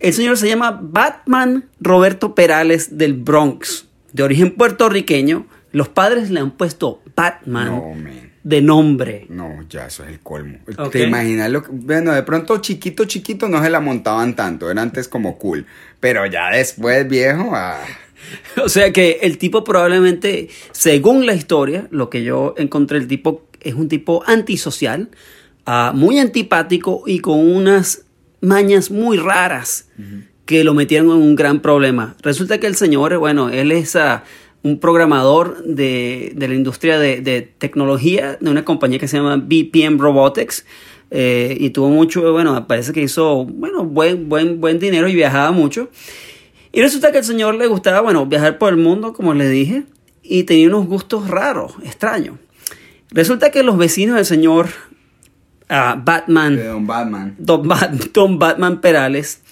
El 0.00 0.12
señor 0.12 0.36
se 0.36 0.48
llama 0.48 0.78
Batman 0.82 1.70
Roberto 1.80 2.34
Perales 2.34 2.98
del 2.98 3.14
Bronx, 3.14 3.86
de 4.12 4.22
origen 4.22 4.54
puertorriqueño. 4.54 5.46
Los 5.70 5.88
padres 5.88 6.30
le 6.30 6.40
han 6.40 6.50
puesto 6.50 7.00
Batman. 7.16 8.31
De 8.44 8.60
nombre. 8.60 9.26
No, 9.28 9.64
ya 9.68 9.86
eso 9.86 10.02
es 10.04 10.10
el 10.10 10.20
colmo. 10.20 10.58
¿Te 10.90 11.04
imaginas 11.04 11.50
lo 11.50 11.62
que- 11.62 11.70
Bueno, 11.72 12.12
de 12.12 12.22
pronto 12.22 12.58
chiquito, 12.58 13.04
chiquito 13.04 13.48
no 13.48 13.62
se 13.62 13.70
la 13.70 13.80
montaban 13.80 14.34
tanto, 14.34 14.70
era 14.70 14.82
antes 14.82 15.08
como 15.08 15.38
cool. 15.38 15.66
Pero 16.00 16.26
ya 16.26 16.50
después, 16.50 17.08
viejo, 17.08 17.50
ah, 17.54 17.80
O 18.64 18.68
sea 18.68 18.92
que 18.92 19.18
el 19.22 19.38
tipo 19.38 19.64
probablemente, 19.64 20.48
según 20.72 21.26
la 21.26 21.34
historia, 21.34 21.88
lo 21.90 22.08
que 22.10 22.22
yo 22.24 22.54
encontré, 22.56 22.98
el 22.98 23.06
tipo 23.08 23.46
es 23.60 23.74
un 23.74 23.88
tipo 23.88 24.22
antisocial, 24.26 25.10
ah, 25.66 25.92
muy 25.94 26.18
antipático 26.18 27.02
y 27.06 27.20
con 27.20 27.38
unas 27.38 28.02
mañas 28.40 28.90
muy 28.90 29.16
raras 29.18 29.88
que 30.46 30.64
lo 30.64 30.74
metieron 30.74 31.10
en 31.10 31.16
un 31.22 31.36
gran 31.36 31.60
problema. 31.60 32.16
Resulta 32.22 32.58
que 32.58 32.66
el 32.66 32.74
señor, 32.74 33.16
bueno, 33.18 33.48
él 33.50 33.70
es 33.72 33.94
ah, 33.96 34.24
un 34.62 34.78
programador 34.78 35.62
de, 35.64 36.32
de 36.36 36.48
la 36.48 36.54
industria 36.54 36.98
de, 36.98 37.20
de 37.20 37.42
tecnología 37.42 38.36
de 38.40 38.50
una 38.50 38.64
compañía 38.64 38.98
que 38.98 39.08
se 39.08 39.16
llama 39.16 39.36
BPM 39.36 39.98
Robotics. 39.98 40.64
eh, 41.10 41.56
y 41.60 41.70
tuvo 41.70 41.88
mucho, 41.90 42.32
bueno, 42.32 42.66
parece 42.66 42.92
que 42.92 43.02
hizo, 43.02 43.44
bueno, 43.44 43.84
buen, 43.84 44.28
buen, 44.28 44.60
buen 44.60 44.78
dinero 44.78 45.08
y 45.08 45.14
viajaba 45.14 45.50
mucho. 45.52 45.90
Y 46.72 46.80
resulta 46.80 47.12
que 47.12 47.18
al 47.18 47.24
señor 47.24 47.54
le 47.56 47.66
gustaba, 47.66 48.00
bueno, 48.00 48.24
viajar 48.26 48.56
por 48.58 48.70
el 48.72 48.78
mundo, 48.78 49.12
como 49.12 49.34
les 49.34 49.50
dije, 49.50 49.82
y 50.22 50.44
tenía 50.44 50.68
unos 50.68 50.86
gustos 50.86 51.28
raros, 51.28 51.74
extraños. 51.84 52.36
Resulta 53.10 53.50
que 53.50 53.62
los 53.62 53.76
vecinos 53.76 54.16
del 54.16 54.24
señor 54.24 54.68
ah, 55.68 56.00
Batman, 56.02 56.56
de 56.56 56.64
Don 56.68 56.86
Batman. 56.86 57.34
Don, 57.38 57.68
Bat- 57.68 58.12
Don 58.14 58.38
Batman 58.38 58.80
Perales, 58.80 59.42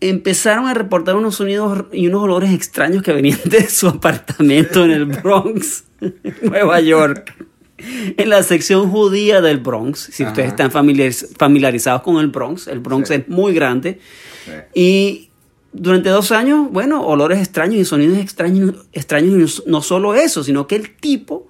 empezaron 0.00 0.66
a 0.66 0.74
reportar 0.74 1.16
unos 1.16 1.36
sonidos 1.36 1.84
y 1.92 2.06
unos 2.08 2.22
olores 2.22 2.52
extraños 2.52 3.02
que 3.02 3.12
venían 3.12 3.38
de 3.44 3.68
su 3.68 3.88
apartamento 3.88 4.84
en 4.84 4.90
el 4.90 5.04
Bronx, 5.06 5.84
Nueva 6.42 6.80
York. 6.80 7.34
En 7.76 8.28
la 8.30 8.42
sección 8.42 8.88
judía 8.90 9.40
del 9.40 9.58
Bronx, 9.58 9.98
si 10.12 10.22
Ajá. 10.22 10.32
ustedes 10.32 10.48
están 10.50 10.70
familiariz- 10.70 11.28
familiarizados 11.36 12.02
con 12.02 12.18
el 12.18 12.28
Bronx, 12.28 12.68
el 12.68 12.78
Bronx 12.80 13.08
Sí. 13.08 13.14
es 13.14 13.28
muy 13.28 13.52
grande. 13.52 13.98
Sí. 14.44 14.50
Y 14.74 15.30
durante 15.72 16.08
dos 16.10 16.30
años, 16.32 16.68
bueno, 16.70 17.04
olores 17.04 17.38
extraños 17.40 17.76
y 17.80 17.84
sonidos 17.84 18.18
extraños, 18.18 18.86
extraños, 18.92 19.62
y 19.66 19.70
no 19.70 19.82
solo 19.82 20.14
eso, 20.14 20.44
sino 20.44 20.66
que 20.68 20.76
el 20.76 20.94
tipo 20.96 21.48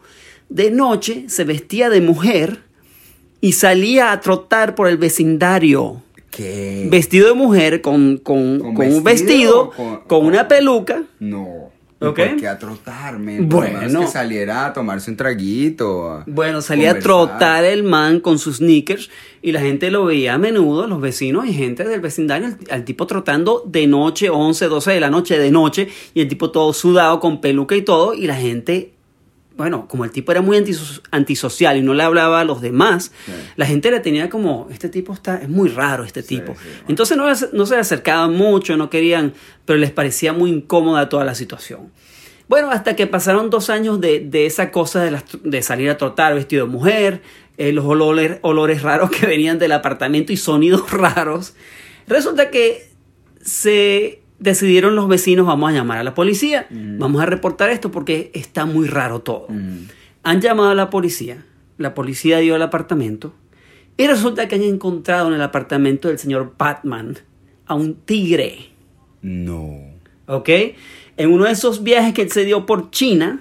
de 0.48 0.70
noche 0.70 1.24
se 1.28 1.44
vestía 1.44 1.90
de 1.90 2.00
mujer 2.00 2.60
y 3.40 3.52
salía 3.52 4.10
a 4.12 4.20
trotar 4.20 4.74
por 4.74 4.88
el 4.88 4.96
vecindario. 4.96 6.02
¿Qué? 6.34 6.86
Vestido 6.90 7.28
de 7.28 7.34
mujer 7.34 7.80
con, 7.80 8.18
con, 8.18 8.58
¿Con 8.60 8.74
con 8.74 8.86
un 8.92 9.04
vestido 9.04 9.70
con- 9.70 10.00
con, 10.06 10.26
una 10.26 10.48
peluca. 10.48 11.02
No. 11.20 11.72
¿Y 12.00 12.06
Ok. 12.06 12.16
¿Por 12.18 12.36
qué 12.36 12.48
a 12.48 12.58
trotarme? 12.58 13.40
Bueno. 13.40 14.00
Que 14.00 14.06
saliera 14.08 14.66
a 14.66 14.72
tomarse 14.72 15.10
un 15.10 15.16
traguito. 15.16 16.22
Bueno, 16.26 16.60
salía 16.60 16.90
a 16.90 16.98
trotar 16.98 17.64
el 17.64 17.82
man 17.84 18.20
con 18.20 18.38
sus 18.38 18.56
sneakers 18.56 19.10
y 19.42 19.52
la 19.52 19.60
gente 19.60 19.90
lo 19.90 20.04
veía 20.04 20.34
a 20.34 20.38
menudo, 20.38 20.86
los 20.86 21.00
vecinos 21.00 21.46
y 21.46 21.54
gente 21.54 21.84
del 21.84 22.00
vecindario, 22.00 22.48
al, 22.48 22.58
al 22.70 22.84
tipo 22.84 23.06
trotando 23.06 23.62
de 23.66 23.86
noche, 23.86 24.28
11, 24.28 24.66
12 24.66 24.90
de 24.90 25.00
la 25.00 25.08
noche, 25.08 25.38
de 25.38 25.50
noche, 25.50 25.88
y 26.14 26.20
el 26.20 26.28
tipo 26.28 26.50
todo 26.50 26.72
sudado 26.72 27.20
con 27.20 27.40
peluca 27.40 27.76
y 27.76 27.82
todo, 27.82 28.12
y 28.12 28.26
la 28.26 28.34
gente, 28.34 28.90
bueno, 29.56 29.86
como 29.88 30.04
el 30.04 30.10
tipo 30.10 30.32
era 30.32 30.40
muy 30.42 30.56
antiso- 30.56 31.00
antisocial 31.10 31.76
y 31.76 31.82
no 31.82 31.94
le 31.94 32.02
hablaba 32.02 32.40
a 32.40 32.44
los 32.44 32.60
demás, 32.60 33.12
Sí. 33.26 33.32
la 33.56 33.66
gente 33.66 33.90
le 33.90 34.00
tenía 34.00 34.28
como, 34.28 34.66
este 34.70 34.88
tipo 34.88 35.12
está, 35.12 35.36
es 35.36 35.48
muy 35.48 35.68
raro 35.68 36.04
este 36.04 36.22
tipo. 36.22 36.52
sí, 36.54 36.58
bueno. 36.68 36.84
Entonces 36.88 37.16
no, 37.16 37.24
no 37.52 37.66
se 37.66 37.74
le 37.74 37.80
acercaban 37.80 38.34
mucho, 38.34 38.76
no 38.76 38.90
querían, 38.90 39.32
pero 39.64 39.78
les 39.78 39.90
parecía 39.92 40.32
muy 40.32 40.50
incómoda 40.50 41.08
toda 41.08 41.24
la 41.24 41.34
situación. 41.34 41.92
Bueno, 42.48 42.70
hasta 42.70 42.94
que 42.94 43.06
pasaron 43.06 43.48
dos 43.48 43.70
años 43.70 44.00
de, 44.00 44.20
de 44.20 44.44
esa 44.46 44.70
cosa 44.70 45.02
de 45.44 45.62
salir 45.62 45.88
a 45.88 45.96
trotar 45.96 46.34
vestido 46.34 46.66
de 46.66 46.72
mujer, 46.72 47.22
eh, 47.56 47.72
los 47.72 47.84
olores, 47.84 48.38
olores 48.42 48.82
raros 48.82 49.10
que 49.10 49.24
venían 49.26 49.58
del 49.58 49.72
apartamento 49.72 50.32
y 50.32 50.36
sonidos 50.36 50.90
raros. 50.90 51.54
Resulta 52.06 52.50
que 52.50 52.90
se 53.40 54.20
decidieron 54.44 54.94
los 54.94 55.08
vecinos, 55.08 55.46
vamos 55.46 55.70
a 55.70 55.72
llamar 55.72 55.98
a 55.98 56.04
la 56.04 56.14
policía, 56.14 56.66
vamos 56.70 57.22
a 57.22 57.26
reportar 57.26 57.70
esto 57.70 57.90
porque 57.90 58.30
está 58.34 58.66
muy 58.66 58.86
raro 58.86 59.20
todo. 59.20 59.46
Mm. 59.48 59.88
Han 60.22 60.40
llamado 60.40 60.70
a 60.70 60.74
la 60.74 60.90
policía, 60.90 61.44
la 61.78 61.94
policía 61.94 62.38
dio 62.38 62.54
al 62.54 62.62
apartamento 62.62 63.34
y 63.96 64.06
resulta 64.06 64.46
que 64.46 64.54
han 64.54 64.62
encontrado 64.62 65.28
en 65.28 65.34
el 65.34 65.42
apartamento 65.42 66.08
del 66.08 66.18
señor 66.18 66.54
Batman 66.58 67.18
a 67.66 67.74
un 67.74 67.94
tigre. 67.94 68.70
No. 69.22 69.94
¿ok? 70.26 70.48
En 71.16 71.32
uno 71.32 71.44
de 71.44 71.52
esos 71.52 71.82
viajes 71.82 72.14
que 72.14 72.22
él 72.22 72.30
se 72.30 72.44
dio 72.44 72.66
por 72.66 72.90
China, 72.90 73.40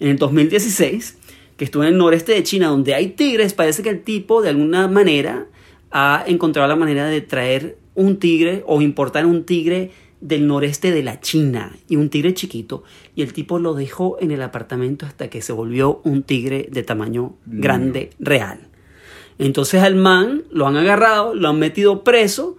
en 0.00 0.08
el 0.08 0.16
2016, 0.18 1.18
que 1.56 1.64
estuvo 1.64 1.82
en 1.84 1.90
el 1.90 1.98
noreste 1.98 2.32
de 2.32 2.42
China, 2.42 2.68
donde 2.68 2.94
hay 2.94 3.08
tigres, 3.08 3.54
parece 3.54 3.82
que 3.82 3.90
el 3.90 4.02
tipo 4.02 4.42
de 4.42 4.50
alguna 4.50 4.88
manera 4.88 5.46
ha 5.90 6.24
encontrado 6.26 6.68
la 6.68 6.76
manera 6.76 7.06
de 7.06 7.20
traer 7.20 7.76
un 7.94 8.18
tigre 8.18 8.64
o 8.66 8.80
importar 8.80 9.26
un 9.26 9.44
tigre 9.44 9.90
del 10.22 10.46
noreste 10.46 10.90
de 10.92 11.02
la 11.02 11.20
China 11.20 11.76
y 11.88 11.96
un 11.96 12.08
tigre 12.08 12.32
chiquito 12.32 12.84
y 13.14 13.22
el 13.22 13.32
tipo 13.34 13.58
lo 13.58 13.74
dejó 13.74 14.16
en 14.20 14.30
el 14.30 14.40
apartamento 14.40 15.04
hasta 15.04 15.28
que 15.28 15.42
se 15.42 15.52
volvió 15.52 16.00
un 16.04 16.22
tigre 16.22 16.68
de 16.70 16.82
tamaño 16.82 17.34
grande 17.44 18.10
real. 18.18 18.60
Entonces 19.38 19.82
al 19.82 19.96
man 19.96 20.44
lo 20.50 20.66
han 20.66 20.76
agarrado, 20.76 21.34
lo 21.34 21.48
han 21.48 21.58
metido 21.58 22.04
preso 22.04 22.56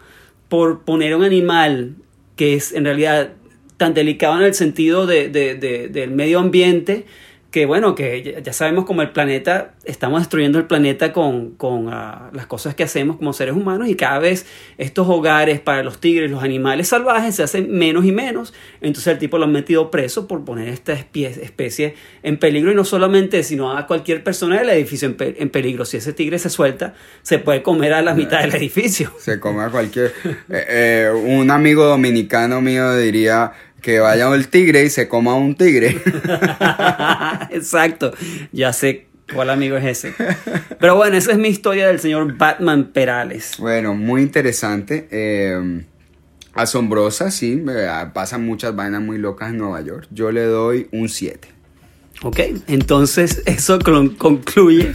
por 0.50 0.82
poner 0.82 1.16
un 1.16 1.24
animal 1.24 1.96
que 2.36 2.54
es 2.56 2.74
en 2.74 2.84
realidad 2.86 3.32
tan 3.78 3.94
delicado 3.94 4.38
en 4.38 4.44
el 4.44 4.54
sentido 4.54 5.06
de- 5.08 5.30
de- 5.30 5.56
de- 5.56 5.88
del 5.88 6.12
medio 6.12 6.40
ambiente 6.40 7.06
que 7.54 7.68
bueno, 7.68 7.94
que 7.94 8.42
ya- 8.44 8.52
sabemos 8.52 8.84
como 8.86 9.04
el 9.04 9.12
planeta, 9.12 9.76
estamos 9.86 10.22
destruyendo 10.22 10.58
el 10.58 10.66
planeta 10.66 11.14
con, 11.14 11.52
con 11.52 11.88
ah, 11.94 12.32
las 12.34 12.48
cosas 12.48 12.74
que 12.74 12.82
hacemos 12.82 13.18
como 13.18 13.32
seres 13.32 13.54
humanos 13.54 13.88
y 13.90 13.96
cada 13.96 14.18
vez 14.18 14.48
estos 14.80 15.08
hogares 15.08 15.60
para 15.60 15.84
los 15.84 16.00
tigres, 16.00 16.32
los 16.32 16.42
animales 16.42 16.88
salvajes 16.88 17.36
se 17.36 17.44
hacen 17.44 17.70
menos 17.72 18.06
y 18.06 18.12
menos. 18.12 18.56
Entonces 18.82 19.14
el 19.14 19.20
tipo 19.20 19.38
lo 19.38 19.44
han 19.46 19.52
metido 19.52 19.92
preso 19.92 20.28
por 20.28 20.44
poner 20.44 20.68
esta 20.68 20.94
especie 20.94 21.94
en 22.24 22.38
peligro 22.40 22.72
y 22.72 22.76
no 22.76 22.86
solamente, 22.86 23.44
sino 23.44 23.78
a 23.78 23.86
cualquier 23.86 24.24
persona 24.24 24.58
del 24.58 24.70
edificio 24.72 25.08
en, 25.08 25.14
pe- 25.16 25.36
en 25.38 25.50
peligro. 25.52 25.86
Si 25.86 25.98
ese 25.98 26.12
tigre 26.12 26.40
se 26.40 26.50
suelta, 26.50 26.96
se 27.22 27.38
puede 27.38 27.62
comer 27.62 27.94
a 27.94 28.02
la 28.02 28.16
mitad 28.16 28.42
del 28.42 28.56
edificio. 28.56 29.12
Se 29.20 29.40
come 29.40 29.62
a 29.62 29.70
cualquier... 29.70 30.12
eh, 30.50 30.66
eh, 30.70 31.12
un 31.14 31.52
amigo 31.52 31.86
dominicano 31.86 32.62
mío 32.62 32.96
diría 32.96 33.52
que 33.84 34.00
vaya 34.00 34.28
al 34.28 34.48
tigre 34.48 34.84
y 34.84 34.90
se 34.90 35.08
coma 35.08 35.36
un 35.36 35.54
tigre. 35.54 35.90
Exacto, 37.52 38.12
ya 38.52 38.74
sé 38.74 39.06
cuál 39.32 39.52
amigo 39.52 39.78
es 39.78 39.86
ese. 39.86 40.14
Pero 40.80 40.96
bueno, 40.96 41.16
esa 41.18 41.34
es 41.34 41.38
mi 41.38 41.50
historia 41.50 41.88
del 41.88 42.00
señor 42.00 42.36
Batman 42.36 42.92
Perales. 42.92 43.58
Bueno, 43.60 43.94
muy 43.94 44.24
interesante. 44.24 45.08
eh, 45.12 45.84
asombrosa, 46.54 47.32
sí. 47.32 47.64
eh, 47.70 47.88
pasan 48.14 48.46
muchas 48.46 48.76
vainas 48.76 49.02
muy 49.02 49.18
locas 49.18 49.50
en 49.50 49.58
Nueva 49.58 49.82
York. 49.82 50.08
Yo 50.12 50.32
le 50.32 50.44
doy 50.44 50.88
un 50.92 51.10
7. 51.10 51.48
Ok, 52.22 52.40
entonces 52.68 53.42
eso 53.46 53.80
concluye 54.18 54.94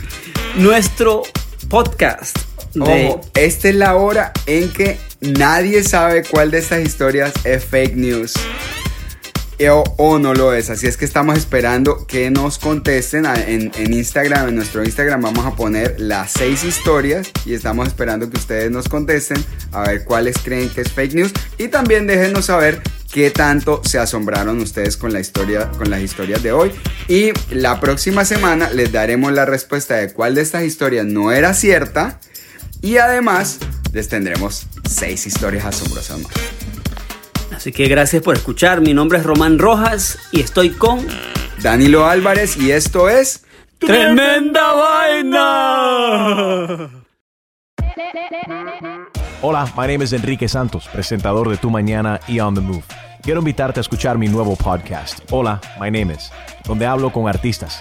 nuestro 0.56 1.22
podcast. 1.68 2.38
De, 2.74 3.08
Ojo, 3.08 3.20
esta 3.34 3.68
es 3.68 3.74
la 3.74 3.96
hora 3.96 4.32
en 4.46 4.70
que 4.70 4.98
nadie 5.20 5.82
sabe 5.82 6.22
cuál 6.24 6.50
de 6.50 6.58
estas 6.58 6.82
historias 6.82 7.32
es 7.44 7.64
fake 7.64 7.96
news. 7.96 8.34
O, 9.68 9.82
o 9.96 10.18
no 10.20 10.34
lo 10.34 10.52
es. 10.52 10.70
Así 10.70 10.86
es 10.86 10.96
que 10.96 11.04
estamos 11.04 11.36
esperando 11.36 12.06
que 12.06 12.30
nos 12.30 12.58
contesten 12.58 13.26
en 13.26 13.92
Instagram. 13.92 14.48
En 14.48 14.54
nuestro 14.54 14.84
Instagram 14.84 15.20
vamos 15.20 15.46
a 15.46 15.56
poner 15.56 15.96
las 15.98 16.30
seis 16.30 16.62
historias 16.62 17.32
y 17.44 17.54
estamos 17.54 17.88
esperando 17.88 18.30
que 18.30 18.38
ustedes 18.38 18.70
nos 18.70 18.88
contesten 18.88 19.44
a 19.72 19.82
ver 19.82 20.04
cuáles 20.04 20.38
creen 20.38 20.68
que 20.70 20.82
es 20.82 20.92
fake 20.92 21.14
news. 21.14 21.32
Y 21.58 21.68
también 21.68 22.06
déjenos 22.06 22.44
saber 22.44 22.80
qué 23.12 23.30
tanto 23.30 23.82
se 23.84 23.98
asombraron 23.98 24.60
ustedes 24.60 24.96
con 24.96 25.12
la 25.12 25.18
historia, 25.18 25.70
con 25.72 25.90
las 25.90 26.02
historias 26.02 26.42
de 26.42 26.52
hoy. 26.52 26.72
Y 27.08 27.32
la 27.50 27.80
próxima 27.80 28.24
semana 28.24 28.70
les 28.70 28.92
daremos 28.92 29.32
la 29.32 29.44
respuesta 29.44 29.96
de 29.96 30.12
cuál 30.12 30.36
de 30.36 30.42
estas 30.42 30.62
historias 30.62 31.04
no 31.06 31.32
era 31.32 31.52
cierta. 31.54 32.20
Y 32.82 32.96
además 32.98 33.58
les 33.92 34.08
tendremos 34.08 34.66
seis 34.88 35.26
historias 35.26 35.64
asombrosas 35.64 36.20
más. 36.20 36.32
así 37.54 37.72
que 37.72 37.88
gracias 37.88 38.22
por 38.22 38.36
escuchar. 38.36 38.80
Mi 38.80 38.94
nombre 38.94 39.18
es 39.18 39.24
Román 39.24 39.58
Rojas 39.58 40.18
y 40.32 40.40
estoy 40.40 40.70
con 40.70 41.06
Danilo 41.62 42.06
Álvarez 42.06 42.56
y 42.56 42.70
esto 42.70 43.08
es... 43.08 43.44
Tremenda 43.78 44.72
Vaina. 44.72 45.44
Hola, 49.40 49.72
my 49.76 49.86
name 49.86 50.02
is 50.04 50.12
Enrique 50.12 50.48
Santos, 50.48 50.88
presentador 50.92 51.48
de 51.48 51.56
Tu 51.58 51.70
Mañana 51.70 52.18
y 52.26 52.40
On 52.40 52.52
the 52.54 52.60
Move. 52.60 52.82
Quiero 53.22 53.38
invitarte 53.38 53.78
a 53.78 53.82
escuchar 53.82 54.18
mi 54.18 54.26
nuevo 54.26 54.56
podcast, 54.56 55.20
Hola, 55.30 55.60
my 55.80 55.90
name 55.92 56.12
is, 56.14 56.32
donde 56.64 56.86
hablo 56.86 57.12
con 57.12 57.28
artistas, 57.28 57.80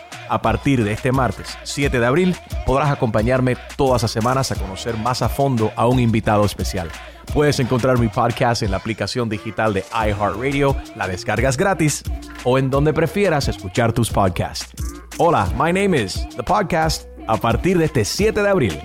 A 0.31 0.41
partir 0.41 0.81
de 0.85 0.93
este 0.93 1.11
martes 1.11 1.57
7 1.63 1.99
de 1.99 2.05
abril 2.05 2.37
podrás 2.65 2.89
acompañarme 2.89 3.57
todas 3.75 4.03
las 4.03 4.11
semanas 4.11 4.49
a 4.49 4.55
conocer 4.55 4.95
más 4.95 5.21
a 5.21 5.27
fondo 5.27 5.73
a 5.75 5.87
un 5.87 5.99
invitado 5.99 6.45
especial. 6.45 6.89
Puedes 7.33 7.59
encontrar 7.59 7.99
mi 7.99 8.07
podcast 8.07 8.63
en 8.63 8.71
la 8.71 8.77
aplicación 8.77 9.27
digital 9.27 9.73
de 9.73 9.83
iHeartRadio, 9.91 10.77
la 10.95 11.09
descargas 11.09 11.57
gratis 11.57 12.03
o 12.45 12.57
en 12.57 12.69
donde 12.69 12.93
prefieras 12.93 13.49
escuchar 13.49 13.91
tus 13.91 14.09
podcasts. 14.09 14.71
Hola, 15.17 15.51
my 15.57 15.73
name 15.73 16.01
is 16.01 16.25
The 16.37 16.43
Podcast 16.43 17.07
a 17.27 17.35
partir 17.35 17.77
de 17.77 17.83
este 17.83 18.05
7 18.05 18.41
de 18.41 18.49
abril. 18.49 18.79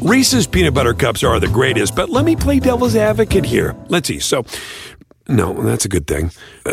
Reese's 0.00 0.48
peanut 0.48 0.74
butter 0.74 0.92
cups 0.92 1.22
are 1.22 1.38
the 1.38 1.46
greatest, 1.46 1.94
but 1.94 2.10
let 2.10 2.24
me 2.24 2.34
play 2.34 2.58
devil's 2.58 2.96
advocate 2.96 3.44
here. 3.44 3.76
Let's 3.88 4.08
see. 4.08 4.18
So, 4.18 4.44
no, 5.28 5.52
that's 5.62 5.84
a 5.84 5.88
good 5.88 6.08
thing. 6.08 6.32
Uh, 6.66 6.72